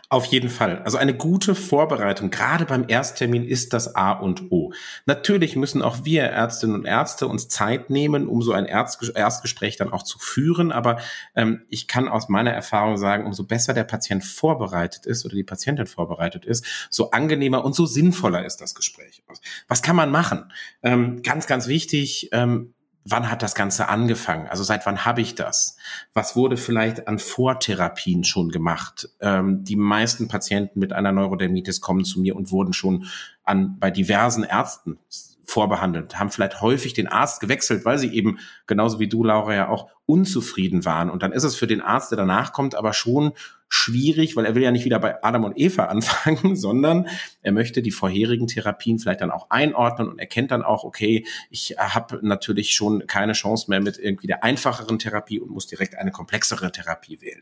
Auf 0.09 0.25
jeden 0.25 0.49
Fall. 0.49 0.81
Also 0.83 0.97
eine 0.97 1.15
gute 1.15 1.55
Vorbereitung, 1.55 2.29
gerade 2.29 2.65
beim 2.65 2.85
Ersttermin, 2.87 3.45
ist 3.45 3.73
das 3.73 3.95
A 3.95 4.11
und 4.11 4.51
O. 4.51 4.73
Natürlich 5.05 5.55
müssen 5.55 5.81
auch 5.81 6.03
wir 6.03 6.23
Ärztinnen 6.23 6.75
und 6.75 6.85
Ärzte 6.85 7.27
uns 7.27 7.47
Zeit 7.47 7.89
nehmen, 7.89 8.27
um 8.27 8.41
so 8.41 8.51
ein 8.51 8.65
Erstgespräch 8.65 9.77
dann 9.77 9.91
auch 9.91 10.03
zu 10.03 10.19
führen. 10.19 10.71
Aber 10.71 10.99
ähm, 11.35 11.65
ich 11.69 11.87
kann 11.87 12.09
aus 12.09 12.29
meiner 12.29 12.51
Erfahrung 12.51 12.97
sagen, 12.97 13.25
umso 13.25 13.45
besser 13.45 13.73
der 13.73 13.85
Patient 13.85 14.23
vorbereitet 14.23 15.05
ist 15.05 15.25
oder 15.25 15.35
die 15.35 15.43
Patientin 15.43 15.87
vorbereitet 15.87 16.45
ist, 16.45 16.65
so 16.89 17.11
angenehmer 17.11 17.63
und 17.63 17.73
so 17.73 17.85
sinnvoller 17.85 18.45
ist 18.45 18.57
das 18.57 18.75
Gespräch. 18.75 19.23
Was 19.67 19.81
kann 19.81 19.95
man 19.95 20.11
machen? 20.11 20.51
Ähm, 20.83 21.23
ganz, 21.23 21.47
ganz 21.47 21.67
wichtig, 21.67 22.29
ähm, 22.33 22.73
wann 23.05 23.29
hat 23.29 23.41
das 23.41 23.55
Ganze 23.55 23.89
angefangen? 23.89 24.47
Also 24.47 24.63
seit 24.63 24.85
wann 24.85 25.05
habe 25.05 25.21
ich 25.21 25.35
das? 25.35 25.77
Was 26.13 26.35
wurde 26.35 26.57
vielleicht 26.57 27.07
an 27.07 27.19
Vortherapien 27.19 28.23
schon 28.23 28.49
gemacht? 28.49 29.09
Ähm, 29.19 29.63
die 29.63 29.75
meisten 29.75 30.27
Patienten 30.27 30.79
mit 30.79 30.93
einer 30.93 31.11
Neurodermitis 31.11 31.81
kommen 31.81 32.05
zu 32.05 32.21
mir 32.21 32.35
und 32.35 32.51
wurden 32.51 32.73
schon 32.73 33.05
an 33.43 33.77
bei 33.79 33.91
diversen 33.91 34.43
Ärzten 34.43 34.97
vorbehandelt, 35.45 36.17
haben 36.17 36.31
vielleicht 36.31 36.61
häufig 36.61 36.93
den 36.93 37.07
Arzt 37.07 37.41
gewechselt, 37.41 37.85
weil 37.85 37.97
sie 37.97 38.13
eben 38.13 38.39
genauso 38.65 38.99
wie 38.99 39.09
du, 39.09 39.23
Laura, 39.23 39.53
ja 39.53 39.67
auch 39.67 39.89
unzufrieden 40.05 40.85
waren. 40.85 41.09
Und 41.09 41.23
dann 41.23 41.31
ist 41.31 41.43
es 41.43 41.55
für 41.55 41.67
den 41.67 41.81
Arzt, 41.81 42.11
der 42.11 42.17
danach 42.17 42.53
kommt, 42.53 42.75
aber 42.75 42.93
schon 42.93 43.33
schwierig, 43.73 44.35
weil 44.35 44.45
er 44.45 44.53
will 44.53 44.61
ja 44.61 44.71
nicht 44.71 44.85
wieder 44.85 44.99
bei 44.99 45.23
Adam 45.23 45.45
und 45.45 45.57
Eva 45.57 45.85
anfangen, 45.93 46.55
sondern 46.55 47.07
er 47.41 47.51
möchte 47.51 47.81
die 47.81 47.91
vorherigen 47.91 48.45
Therapien 48.45 48.99
vielleicht 48.99 49.21
dann 49.21 49.31
auch 49.31 49.49
einordnen 49.49 50.07
und 50.09 50.19
erkennt 50.19 50.51
dann 50.51 50.61
auch, 50.61 50.83
okay, 50.83 51.25
ich 51.49 51.75
habe 51.77 52.19
natürlich 52.21 52.73
schon 52.75 53.07
keine 53.07 53.33
Chance 53.33 53.65
mehr 53.69 53.81
mit 53.81 53.97
irgendwie 53.97 54.27
der 54.27 54.43
einfacheren 54.43 54.99
Therapie 54.99 55.39
und 55.39 55.49
muss 55.49 55.65
direkt 55.65 55.95
eine 55.95 56.11
komplexere 56.11 56.71
Therapie 56.71 57.19
wählen. 57.21 57.41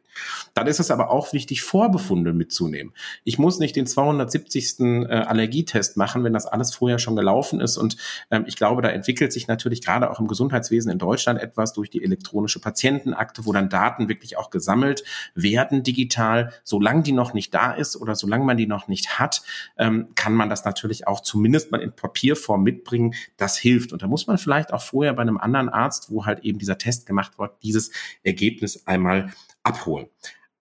Dann 0.53 0.67
ist 0.67 0.79
es 0.79 0.89
aber 0.89 1.11
auch 1.11 1.33
wichtig, 1.33 1.63
Vorbefunde 1.63 2.31
mitzunehmen. 2.31 2.93
Ich 3.25 3.37
muss 3.37 3.59
nicht 3.59 3.75
den 3.75 3.85
270. 3.85 4.79
Äh, 4.79 5.05
Allergietest 5.31 5.97
machen, 5.97 6.23
wenn 6.23 6.33
das 6.33 6.45
alles 6.45 6.73
vorher 6.73 6.99
schon 6.99 7.15
gelaufen 7.15 7.59
ist. 7.59 7.77
Und 7.77 7.97
ähm, 8.29 8.45
ich 8.47 8.55
glaube, 8.55 8.81
da 8.81 8.89
entwickelt 8.89 9.33
sich 9.33 9.47
natürlich 9.47 9.83
gerade 9.83 10.09
auch 10.09 10.19
im 10.19 10.27
Gesundheitswesen 10.27 10.91
in 10.91 10.97
Deutschland 10.97 11.41
etwas 11.41 11.73
durch 11.73 11.89
die 11.89 12.03
elektronische 12.03 12.50
Patientenakte, 12.59 13.45
wo 13.45 13.53
dann 13.53 13.69
Daten 13.69 14.09
wirklich 14.09 14.37
auch 14.37 14.49
gesammelt 14.49 15.03
werden 15.35 15.83
digital 15.83 16.01
digital, 16.01 16.53
solange 16.63 17.03
die 17.03 17.11
noch 17.11 17.33
nicht 17.33 17.53
da 17.53 17.71
ist 17.71 17.95
oder 17.95 18.15
solange 18.15 18.45
man 18.45 18.57
die 18.57 18.67
noch 18.67 18.87
nicht 18.87 19.19
hat, 19.19 19.41
ähm, 19.77 20.09
kann 20.15 20.33
man 20.33 20.49
das 20.49 20.65
natürlich 20.65 21.07
auch 21.07 21.21
zumindest 21.21 21.71
mal 21.71 21.81
in 21.81 21.93
Papierform 21.93 22.63
mitbringen. 22.63 23.13
Das 23.37 23.57
hilft. 23.57 23.93
Und 23.93 24.01
da 24.01 24.07
muss 24.07 24.27
man 24.27 24.37
vielleicht 24.37 24.73
auch 24.73 24.81
vorher 24.81 25.13
bei 25.13 25.21
einem 25.21 25.37
anderen 25.37 25.69
Arzt, 25.69 26.11
wo 26.11 26.25
halt 26.25 26.39
eben 26.39 26.59
dieser 26.59 26.77
Test 26.77 27.05
gemacht 27.05 27.37
wird, 27.39 27.61
dieses 27.63 27.91
Ergebnis 28.23 28.87
einmal 28.87 29.31
abholen. 29.63 30.07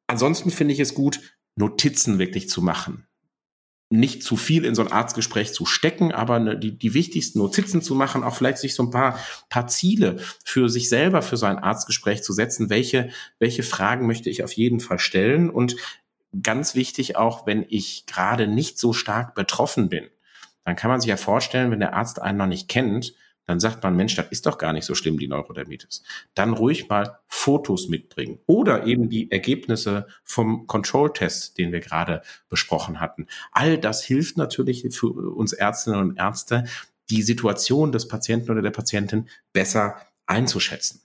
Ansonsten 0.07 0.51
finde 0.51 0.75
ich 0.75 0.81
es 0.81 0.95
gut, 0.95 1.21
Notizen 1.57 2.19
wirklich 2.19 2.49
zu 2.49 2.63
machen 2.63 3.07
nicht 3.93 4.23
zu 4.23 4.37
viel 4.37 4.65
in 4.65 4.77
so 4.77 4.83
ein 4.83 4.93
Arztgespräch 4.93 5.53
zu 5.53 5.67
stecken, 5.67 6.13
aber 6.13 6.39
ne, 6.39 6.57
die, 6.57 6.79
die 6.79 6.95
wichtigsten 6.95 7.41
Notizen 7.41 7.83
zu 7.83 7.97
machen, 7.97 8.23
auch 8.23 8.37
vielleicht 8.37 8.59
sich 8.59 8.75
so 8.75 8.85
ein 8.85 8.91
paar, 8.91 9.19
paar 9.49 9.67
Ziele 9.67 10.19
für 10.45 10.69
sich 10.69 10.89
selber 10.89 11.23
für 11.23 11.37
so 11.37 11.47
ein 11.47 11.59
Arztgespräch 11.59 12.23
zu 12.23 12.33
setzen. 12.33 12.71
Welche, 12.71 13.11
welche 13.41 13.65
Fragen 13.65 14.07
möchte 14.07 14.31
ich 14.31 14.45
auf 14.45 14.53
jeden 14.53 14.79
Fall 14.79 15.01
stellen? 15.01 15.51
Und 15.51 15.75
ganz 16.41 16.77
wichtig 16.77 17.17
auch, 17.17 17.49
wenn 17.49 17.67
ich 17.69 18.07
gerade 18.07 18.47
nicht 18.47 18.79
so 18.79 18.93
stark 18.93 19.35
betroffen 19.35 19.89
bin, 19.89 20.07
dann 20.65 20.77
kann 20.77 20.91
man 20.91 21.01
sich 21.01 21.11
ja 21.11 21.17
vorstellen, 21.17 21.73
wenn 21.73 21.81
der 21.81 21.95
Arzt 21.95 22.23
einen 22.23 22.39
noch 22.39 22.47
nicht 22.47 22.69
kennt, 22.69 23.15
dann 23.51 23.59
sagt 23.59 23.83
man, 23.83 23.97
Mensch, 23.97 24.15
das 24.15 24.29
ist 24.31 24.47
doch 24.47 24.59
gar 24.59 24.73
nicht 24.73 24.85
so 24.85 24.95
schlimm, 24.95 25.19
die 25.19 25.27
Neurodermitis. 25.27 26.05
Dann 26.35 26.53
ruhig 26.53 26.89
mal 26.89 27.19
Fotos 27.27 27.89
mitbringen 27.89 28.39
oder 28.47 28.87
eben 28.87 29.11
die 29.11 29.31
Ergebnisse 29.31 30.07
vom 30.23 30.69
Control-Test, 30.69 31.59
den 31.59 31.73
wir 31.73 31.81
gerade 31.81 32.23
besprochen 32.49 33.01
hatten. 33.01 33.27
All 33.51 33.77
das 33.77 34.05
hilft 34.05 34.37
natürlich 34.37 34.87
für 34.95 35.09
uns 35.09 35.53
Ärztinnen 35.53 35.99
und 35.99 36.17
Ärzte, 36.17 36.65
die 37.11 37.23
Situation 37.23 37.91
des 37.91 38.07
Patienten 38.07 38.53
oder 38.53 38.63
der 38.63 38.71
Patientin 38.71 39.29
besser 39.53 39.97
einzuschätzen. 40.27 41.03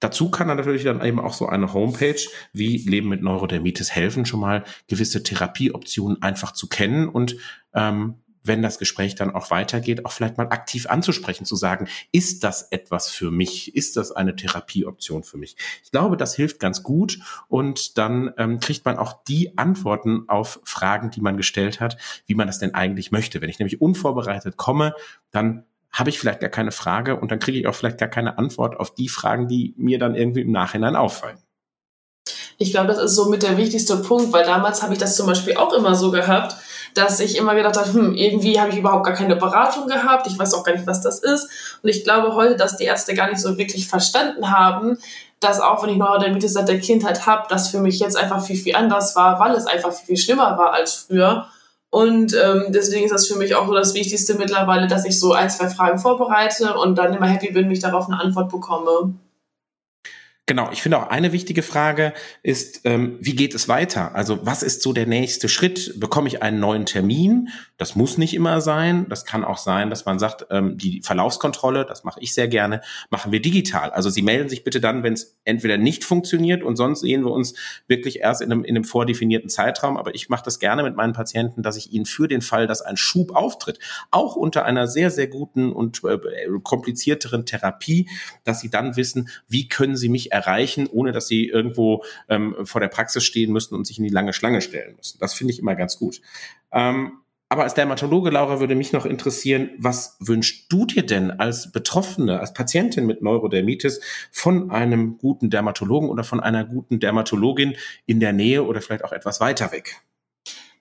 Dazu 0.00 0.30
kann 0.30 0.48
dann 0.48 0.56
natürlich 0.56 0.84
dann 0.84 1.04
eben 1.04 1.20
auch 1.20 1.34
so 1.34 1.46
eine 1.46 1.74
Homepage 1.74 2.20
wie 2.54 2.78
Leben 2.78 3.10
mit 3.10 3.22
Neurodermitis 3.22 3.90
helfen, 3.90 4.24
schon 4.24 4.40
mal 4.40 4.64
gewisse 4.88 5.22
Therapieoptionen 5.22 6.22
einfach 6.22 6.52
zu 6.52 6.68
kennen 6.68 7.08
und 7.08 7.36
ähm, 7.74 8.14
wenn 8.46 8.62
das 8.62 8.78
Gespräch 8.78 9.14
dann 9.14 9.34
auch 9.34 9.50
weitergeht, 9.50 10.04
auch 10.04 10.12
vielleicht 10.12 10.38
mal 10.38 10.48
aktiv 10.48 10.86
anzusprechen, 10.88 11.44
zu 11.44 11.56
sagen, 11.56 11.88
ist 12.12 12.44
das 12.44 12.62
etwas 12.70 13.08
für 13.10 13.30
mich? 13.30 13.74
Ist 13.74 13.96
das 13.96 14.12
eine 14.12 14.36
Therapieoption 14.36 15.22
für 15.22 15.38
mich? 15.38 15.56
Ich 15.82 15.90
glaube, 15.90 16.16
das 16.16 16.34
hilft 16.34 16.60
ganz 16.60 16.82
gut 16.82 17.18
und 17.48 17.98
dann 17.98 18.32
ähm, 18.38 18.60
kriegt 18.60 18.84
man 18.84 18.98
auch 18.98 19.24
die 19.24 19.58
Antworten 19.58 20.24
auf 20.28 20.60
Fragen, 20.64 21.10
die 21.10 21.20
man 21.20 21.36
gestellt 21.36 21.80
hat, 21.80 21.96
wie 22.26 22.34
man 22.34 22.46
das 22.46 22.58
denn 22.58 22.74
eigentlich 22.74 23.12
möchte. 23.12 23.40
Wenn 23.40 23.50
ich 23.50 23.58
nämlich 23.58 23.80
unvorbereitet 23.80 24.56
komme, 24.56 24.94
dann 25.30 25.64
habe 25.92 26.10
ich 26.10 26.18
vielleicht 26.18 26.40
gar 26.40 26.50
keine 26.50 26.72
Frage 26.72 27.16
und 27.18 27.30
dann 27.30 27.38
kriege 27.38 27.58
ich 27.58 27.66
auch 27.66 27.74
vielleicht 27.74 27.98
gar 27.98 28.08
keine 28.08 28.36
Antwort 28.38 28.78
auf 28.78 28.94
die 28.94 29.08
Fragen, 29.08 29.48
die 29.48 29.74
mir 29.78 29.98
dann 29.98 30.14
irgendwie 30.14 30.42
im 30.42 30.52
Nachhinein 30.52 30.94
auffallen. 30.94 31.38
Ich 32.58 32.70
glaube, 32.70 32.88
das 32.88 32.98
ist 32.98 33.14
so 33.14 33.28
mit 33.28 33.42
der 33.42 33.56
wichtigste 33.56 33.96
Punkt, 33.98 34.32
weil 34.32 34.44
damals 34.44 34.82
habe 34.82 34.92
ich 34.94 34.98
das 34.98 35.16
zum 35.16 35.26
Beispiel 35.26 35.56
auch 35.56 35.72
immer 35.72 35.94
so 35.94 36.10
gehabt, 36.10 36.56
dass 36.94 37.20
ich 37.20 37.36
immer 37.36 37.54
gedacht 37.54 37.76
habe, 37.76 37.92
hm, 37.92 38.14
irgendwie 38.14 38.58
habe 38.58 38.70
ich 38.70 38.78
überhaupt 38.78 39.04
gar 39.04 39.14
keine 39.14 39.36
Beratung 39.36 39.86
gehabt, 39.86 40.26
ich 40.26 40.38
weiß 40.38 40.54
auch 40.54 40.64
gar 40.64 40.72
nicht, 40.72 40.86
was 40.86 41.02
das 41.02 41.18
ist. 41.18 41.78
Und 41.82 41.90
ich 41.90 42.04
glaube 42.04 42.34
heute, 42.34 42.56
dass 42.56 42.76
die 42.76 42.84
Ärzte 42.84 43.14
gar 43.14 43.28
nicht 43.28 43.40
so 43.40 43.58
wirklich 43.58 43.86
verstanden 43.88 44.50
haben, 44.50 44.98
dass 45.40 45.60
auch 45.60 45.82
wenn 45.82 45.90
ich 45.90 45.98
Neurodermitis 45.98 46.54
seit 46.54 46.68
der 46.68 46.80
Kindheit 46.80 47.26
habe, 47.26 47.46
das 47.50 47.68
für 47.68 47.80
mich 47.80 47.98
jetzt 47.98 48.16
einfach 48.16 48.42
viel, 48.42 48.56
viel 48.56 48.74
anders 48.74 49.14
war, 49.14 49.38
weil 49.38 49.52
es 49.52 49.66
einfach 49.66 49.92
viel, 49.92 50.06
viel 50.06 50.16
schlimmer 50.16 50.56
war 50.56 50.72
als 50.72 50.94
früher. 50.94 51.46
Und 51.90 52.34
ähm, 52.34 52.66
deswegen 52.68 53.04
ist 53.04 53.12
das 53.12 53.26
für 53.26 53.36
mich 53.36 53.54
auch 53.54 53.66
so 53.66 53.74
das 53.74 53.94
Wichtigste 53.94 54.34
mittlerweile, 54.34 54.86
dass 54.86 55.04
ich 55.04 55.20
so 55.20 55.32
ein, 55.32 55.50
zwei 55.50 55.68
Fragen 55.68 55.98
vorbereite 55.98 56.76
und 56.78 56.96
dann 56.96 57.14
immer 57.14 57.26
happy 57.26 57.52
bin, 57.52 57.66
wenn 57.66 57.72
ich 57.72 57.80
darauf 57.80 58.08
eine 58.08 58.18
Antwort 58.18 58.50
bekomme. 58.50 59.14
Genau, 60.48 60.70
ich 60.70 60.80
finde 60.80 60.98
auch 61.00 61.08
eine 61.08 61.32
wichtige 61.32 61.64
Frage 61.64 62.12
ist, 62.44 62.82
ähm, 62.84 63.18
wie 63.20 63.34
geht 63.34 63.52
es 63.56 63.66
weiter? 63.66 64.14
Also 64.14 64.46
was 64.46 64.62
ist 64.62 64.80
so 64.80 64.92
der 64.92 65.06
nächste 65.06 65.48
Schritt? 65.48 65.98
Bekomme 65.98 66.28
ich 66.28 66.40
einen 66.40 66.60
neuen 66.60 66.86
Termin? 66.86 67.48
Das 67.78 67.96
muss 67.96 68.16
nicht 68.16 68.32
immer 68.32 68.60
sein. 68.60 69.08
Das 69.08 69.24
kann 69.24 69.42
auch 69.42 69.58
sein, 69.58 69.90
dass 69.90 70.06
man 70.06 70.20
sagt, 70.20 70.46
ähm, 70.50 70.78
die 70.78 71.02
Verlaufskontrolle, 71.02 71.84
das 71.84 72.04
mache 72.04 72.20
ich 72.20 72.32
sehr 72.32 72.46
gerne, 72.46 72.80
machen 73.10 73.32
wir 73.32 73.42
digital. 73.42 73.90
Also 73.90 74.08
Sie 74.08 74.22
melden 74.22 74.48
sich 74.48 74.62
bitte 74.62 74.80
dann, 74.80 75.02
wenn 75.02 75.14
es 75.14 75.36
entweder 75.42 75.78
nicht 75.78 76.04
funktioniert 76.04 76.62
und 76.62 76.76
sonst 76.76 77.00
sehen 77.00 77.24
wir 77.24 77.32
uns 77.32 77.54
wirklich 77.88 78.20
erst 78.20 78.40
in 78.40 78.52
einem, 78.52 78.62
in 78.62 78.76
einem 78.76 78.84
vordefinierten 78.84 79.50
Zeitraum. 79.50 79.96
Aber 79.96 80.14
ich 80.14 80.28
mache 80.28 80.44
das 80.44 80.60
gerne 80.60 80.84
mit 80.84 80.94
meinen 80.94 81.12
Patienten, 81.12 81.64
dass 81.64 81.76
ich 81.76 81.92
ihnen 81.92 82.06
für 82.06 82.28
den 82.28 82.40
Fall, 82.40 82.68
dass 82.68 82.82
ein 82.82 82.96
Schub 82.96 83.34
auftritt, 83.34 83.80
auch 84.12 84.36
unter 84.36 84.64
einer 84.64 84.86
sehr, 84.86 85.10
sehr 85.10 85.26
guten 85.26 85.72
und 85.72 86.04
äh, 86.04 86.18
komplizierteren 86.62 87.46
Therapie, 87.46 88.08
dass 88.44 88.60
sie 88.60 88.70
dann 88.70 88.94
wissen, 88.94 89.28
wie 89.48 89.66
können 89.66 89.96
sie 89.96 90.08
mich 90.08 90.35
erreichen, 90.36 90.86
ohne 90.90 91.12
dass 91.12 91.26
sie 91.26 91.48
irgendwo 91.48 92.04
ähm, 92.28 92.54
vor 92.64 92.80
der 92.80 92.88
Praxis 92.88 93.24
stehen 93.24 93.52
müssen 93.52 93.74
und 93.74 93.86
sich 93.86 93.98
in 93.98 94.04
die 94.04 94.10
lange 94.10 94.32
Schlange 94.32 94.60
stellen 94.60 94.96
müssen. 94.96 95.18
Das 95.18 95.34
finde 95.34 95.52
ich 95.52 95.58
immer 95.58 95.74
ganz 95.74 95.98
gut. 95.98 96.20
Ähm, 96.72 97.12
aber 97.48 97.62
als 97.62 97.74
Dermatologe, 97.74 98.30
Laura, 98.30 98.58
würde 98.58 98.74
mich 98.74 98.92
noch 98.92 99.06
interessieren, 99.06 99.70
was 99.78 100.16
wünschst 100.18 100.66
du 100.68 100.84
dir 100.84 101.06
denn 101.06 101.30
als 101.30 101.70
Betroffene, 101.70 102.40
als 102.40 102.52
Patientin 102.52 103.06
mit 103.06 103.22
Neurodermitis 103.22 104.00
von 104.32 104.72
einem 104.72 105.16
guten 105.18 105.48
Dermatologen 105.48 106.10
oder 106.10 106.24
von 106.24 106.40
einer 106.40 106.64
guten 106.64 106.98
Dermatologin 106.98 107.76
in 108.04 108.18
der 108.18 108.32
Nähe 108.32 108.64
oder 108.64 108.82
vielleicht 108.82 109.04
auch 109.04 109.12
etwas 109.12 109.40
weiter 109.40 109.70
weg? 109.70 110.02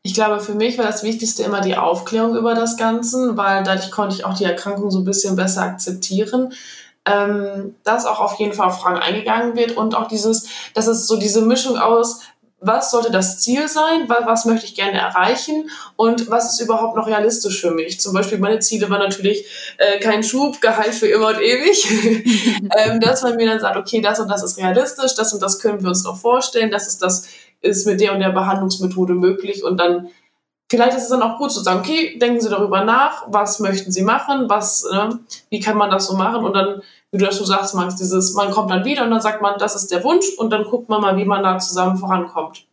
Ich 0.02 0.16
glaube, 0.16 0.40
für 0.40 0.56
mich 0.56 0.78
war 0.78 0.86
das 0.86 1.04
Wichtigste 1.04 1.44
immer 1.44 1.62
die 1.62 1.78
Aufklärung 1.78 2.36
über 2.36 2.56
das 2.56 2.78
Ganze, 2.78 3.38
weil 3.38 3.64
dadurch 3.64 3.92
konnte 3.92 4.16
ich 4.16 4.26
auch 4.26 4.38
die 4.38 4.44
Erkrankung 4.44 4.90
so 4.90 5.00
ein 5.00 5.06
bisschen 5.06 5.36
besser 5.36 5.64
akzeptieren 5.64 6.54
ähm, 7.06 7.76
dass 7.84 8.06
auch 8.06 8.20
auf 8.20 8.40
jeden 8.40 8.54
Fall 8.54 8.68
auf 8.68 8.80
Fragen 8.80 9.00
eingegangen 9.00 9.56
wird 9.56 9.78
und 9.78 9.96
auch 9.96 10.08
dieses, 10.08 10.48
dass 10.74 10.88
es 10.88 11.08
so 11.08 11.18
diese 11.18 11.42
Mischung 11.42 11.78
aus, 11.78 12.22
was 12.60 12.90
sollte 12.90 13.12
das 13.12 13.40
Ziel 13.40 13.68
sein, 13.68 14.08
was, 14.08 14.46
möchte 14.46 14.66
ich 14.66 14.76
gerne 14.76 14.98
erreichen 14.98 15.70
und 15.98 16.32
was 16.32 16.52
ist 16.52 16.60
überhaupt 16.60 16.96
noch 16.96 17.06
realistisch 17.06 17.62
für 17.62 17.72
mich. 17.72 18.00
Zum 18.00 18.14
Beispiel 18.14 18.40
meine 18.40 18.60
Ziele 18.60 18.90
waren 18.90 19.02
natürlich 19.02 19.46
äh, 19.78 20.00
kein 20.00 20.24
Schub, 20.24 20.62
Gehalt 20.62 20.96
für 20.96 21.08
immer 21.08 21.28
und 21.28 21.42
ewig, 21.42 21.88
ähm, 22.78 23.00
dass 23.00 23.22
man 23.22 23.36
mir 23.36 23.48
dann 23.48 23.60
sagt, 23.60 23.78
okay, 23.78 24.02
das 24.02 24.20
und 24.20 24.30
das 24.30 24.44
ist 24.44 24.58
realistisch, 24.58 25.14
das 25.14 25.32
und 25.34 25.44
das 25.44 25.60
können 25.60 25.82
wir 25.82 25.90
uns 25.90 26.04
noch 26.04 26.18
vorstellen, 26.18 26.72
das 26.72 26.88
ist 26.88 27.02
das 27.02 27.28
ist 27.62 27.86
mit 27.86 28.00
der 28.00 28.14
und 28.14 28.20
der 28.20 28.30
Behandlungsmethode 28.30 29.14
möglich 29.14 29.64
und 29.64 29.78
dann 29.78 30.10
vielleicht 30.70 30.98
ist 30.98 31.04
es 31.04 31.10
dann 31.10 31.22
auch 31.22 31.38
gut 31.38 31.52
zu 31.52 31.62
sagen, 31.62 31.80
okay, 31.80 32.18
denken 32.20 32.42
Sie 32.42 32.50
darüber 32.50 32.84
nach, 32.84 33.24
was 33.28 33.60
möchten 33.60 33.92
Sie 33.92 34.04
machen, 34.04 34.50
was, 34.50 34.88
ne, 34.92 35.20
wie 35.50 35.60
kann 35.60 35.78
man 35.78 35.92
das 35.92 36.08
so 36.08 36.16
machen 36.16 36.46
und 36.46 36.54
dann 36.54 36.82
wie 37.16 37.20
du 37.20 37.26
das 37.26 37.38
so 37.38 37.46
sagst, 37.46 37.76
Max, 37.76 37.96
dieses, 37.96 38.34
man 38.34 38.52
kommt 38.52 38.70
dann 38.70 38.84
wieder 38.84 39.04
und 39.06 39.12
dann 39.12 39.22
sagt 39.22 39.42
man, 39.42 39.58
das 39.58 39.76
ist 39.76 39.90
der 39.90 40.04
Wunsch 40.04 40.26
und 40.38 40.50
dann 40.50 40.66
guckt 40.66 40.90
man 40.90 41.02
mal, 41.02 41.16
wie 41.16 41.24
man 41.24 41.44
da 41.44 41.58
zusammen 41.60 41.98
vorankommt. 41.98 42.66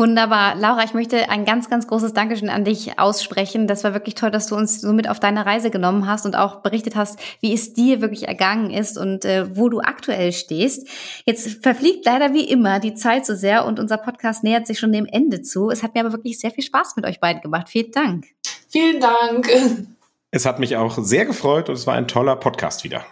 Wunderbar. 0.00 0.54
Laura, 0.54 0.82
ich 0.82 0.94
möchte 0.94 1.28
ein 1.28 1.44
ganz, 1.44 1.68
ganz 1.68 1.86
großes 1.86 2.14
Dankeschön 2.14 2.48
an 2.48 2.64
dich 2.64 2.98
aussprechen. 2.98 3.66
Das 3.66 3.84
war 3.84 3.92
wirklich 3.92 4.14
toll, 4.14 4.30
dass 4.30 4.46
du 4.46 4.56
uns 4.56 4.80
so 4.80 4.94
mit 4.94 5.06
auf 5.06 5.20
deine 5.20 5.44
Reise 5.44 5.70
genommen 5.70 6.06
hast 6.06 6.24
und 6.24 6.36
auch 6.36 6.62
berichtet 6.62 6.96
hast, 6.96 7.18
wie 7.42 7.52
es 7.52 7.74
dir 7.74 8.00
wirklich 8.00 8.26
ergangen 8.26 8.70
ist 8.70 8.96
und 8.96 9.26
äh, 9.26 9.54
wo 9.58 9.68
du 9.68 9.80
aktuell 9.80 10.32
stehst. 10.32 10.88
Jetzt 11.26 11.62
verfliegt 11.62 12.06
leider 12.06 12.32
wie 12.32 12.48
immer 12.48 12.80
die 12.80 12.94
Zeit 12.94 13.26
so 13.26 13.34
sehr 13.34 13.66
und 13.66 13.78
unser 13.78 13.98
Podcast 13.98 14.42
nähert 14.42 14.66
sich 14.66 14.78
schon 14.78 14.90
dem 14.90 15.04
Ende 15.04 15.42
zu. 15.42 15.68
Es 15.68 15.82
hat 15.82 15.94
mir 15.94 16.00
aber 16.00 16.12
wirklich 16.12 16.40
sehr 16.40 16.50
viel 16.50 16.64
Spaß 16.64 16.96
mit 16.96 17.04
euch 17.04 17.20
beiden 17.20 17.42
gemacht. 17.42 17.68
Vielen 17.68 17.92
Dank. 17.92 18.26
Vielen 18.70 19.00
Dank. 19.00 19.50
Es 20.30 20.46
hat 20.46 20.60
mich 20.60 20.76
auch 20.76 20.96
sehr 21.02 21.26
gefreut 21.26 21.68
und 21.68 21.74
es 21.74 21.86
war 21.86 21.92
ein 21.92 22.08
toller 22.08 22.36
Podcast 22.36 22.84
wieder. 22.84 23.04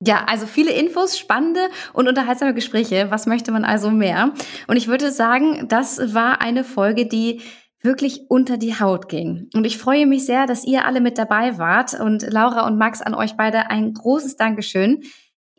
Ja, 0.00 0.24
also 0.26 0.46
viele 0.46 0.70
Infos, 0.70 1.18
spannende 1.18 1.68
und 1.92 2.06
unterhaltsame 2.06 2.54
Gespräche. 2.54 3.08
Was 3.10 3.26
möchte 3.26 3.50
man 3.50 3.64
also 3.64 3.90
mehr? 3.90 4.32
Und 4.68 4.76
ich 4.76 4.86
würde 4.86 5.10
sagen, 5.10 5.66
das 5.68 6.14
war 6.14 6.40
eine 6.40 6.62
Folge, 6.62 7.06
die 7.06 7.40
wirklich 7.82 8.22
unter 8.28 8.58
die 8.58 8.78
Haut 8.78 9.08
ging. 9.08 9.48
Und 9.54 9.64
ich 9.64 9.78
freue 9.78 10.06
mich 10.06 10.24
sehr, 10.24 10.46
dass 10.46 10.64
ihr 10.64 10.84
alle 10.84 11.00
mit 11.00 11.18
dabei 11.18 11.58
wart. 11.58 11.98
Und 11.98 12.22
Laura 12.22 12.66
und 12.66 12.78
Max, 12.78 13.02
an 13.02 13.14
euch 13.14 13.36
beide 13.36 13.70
ein 13.70 13.92
großes 13.92 14.36
Dankeschön. 14.36 15.02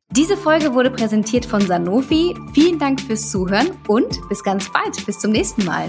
Diese 0.10 0.38
Folge 0.38 0.74
wurde 0.74 0.90
präsentiert 0.90 1.46
von 1.46 1.62
Sanofi. 1.62 2.34
Vielen 2.54 2.80
Dank 2.80 3.00
fürs 3.02 3.30
Zuhören 3.30 3.70
und 3.88 4.28
bis 4.28 4.44
ganz 4.44 4.72
bald. 4.72 5.06
Bis 5.06 5.20
zum 5.20 5.32
nächsten 5.32 5.66
Mal. 5.66 5.88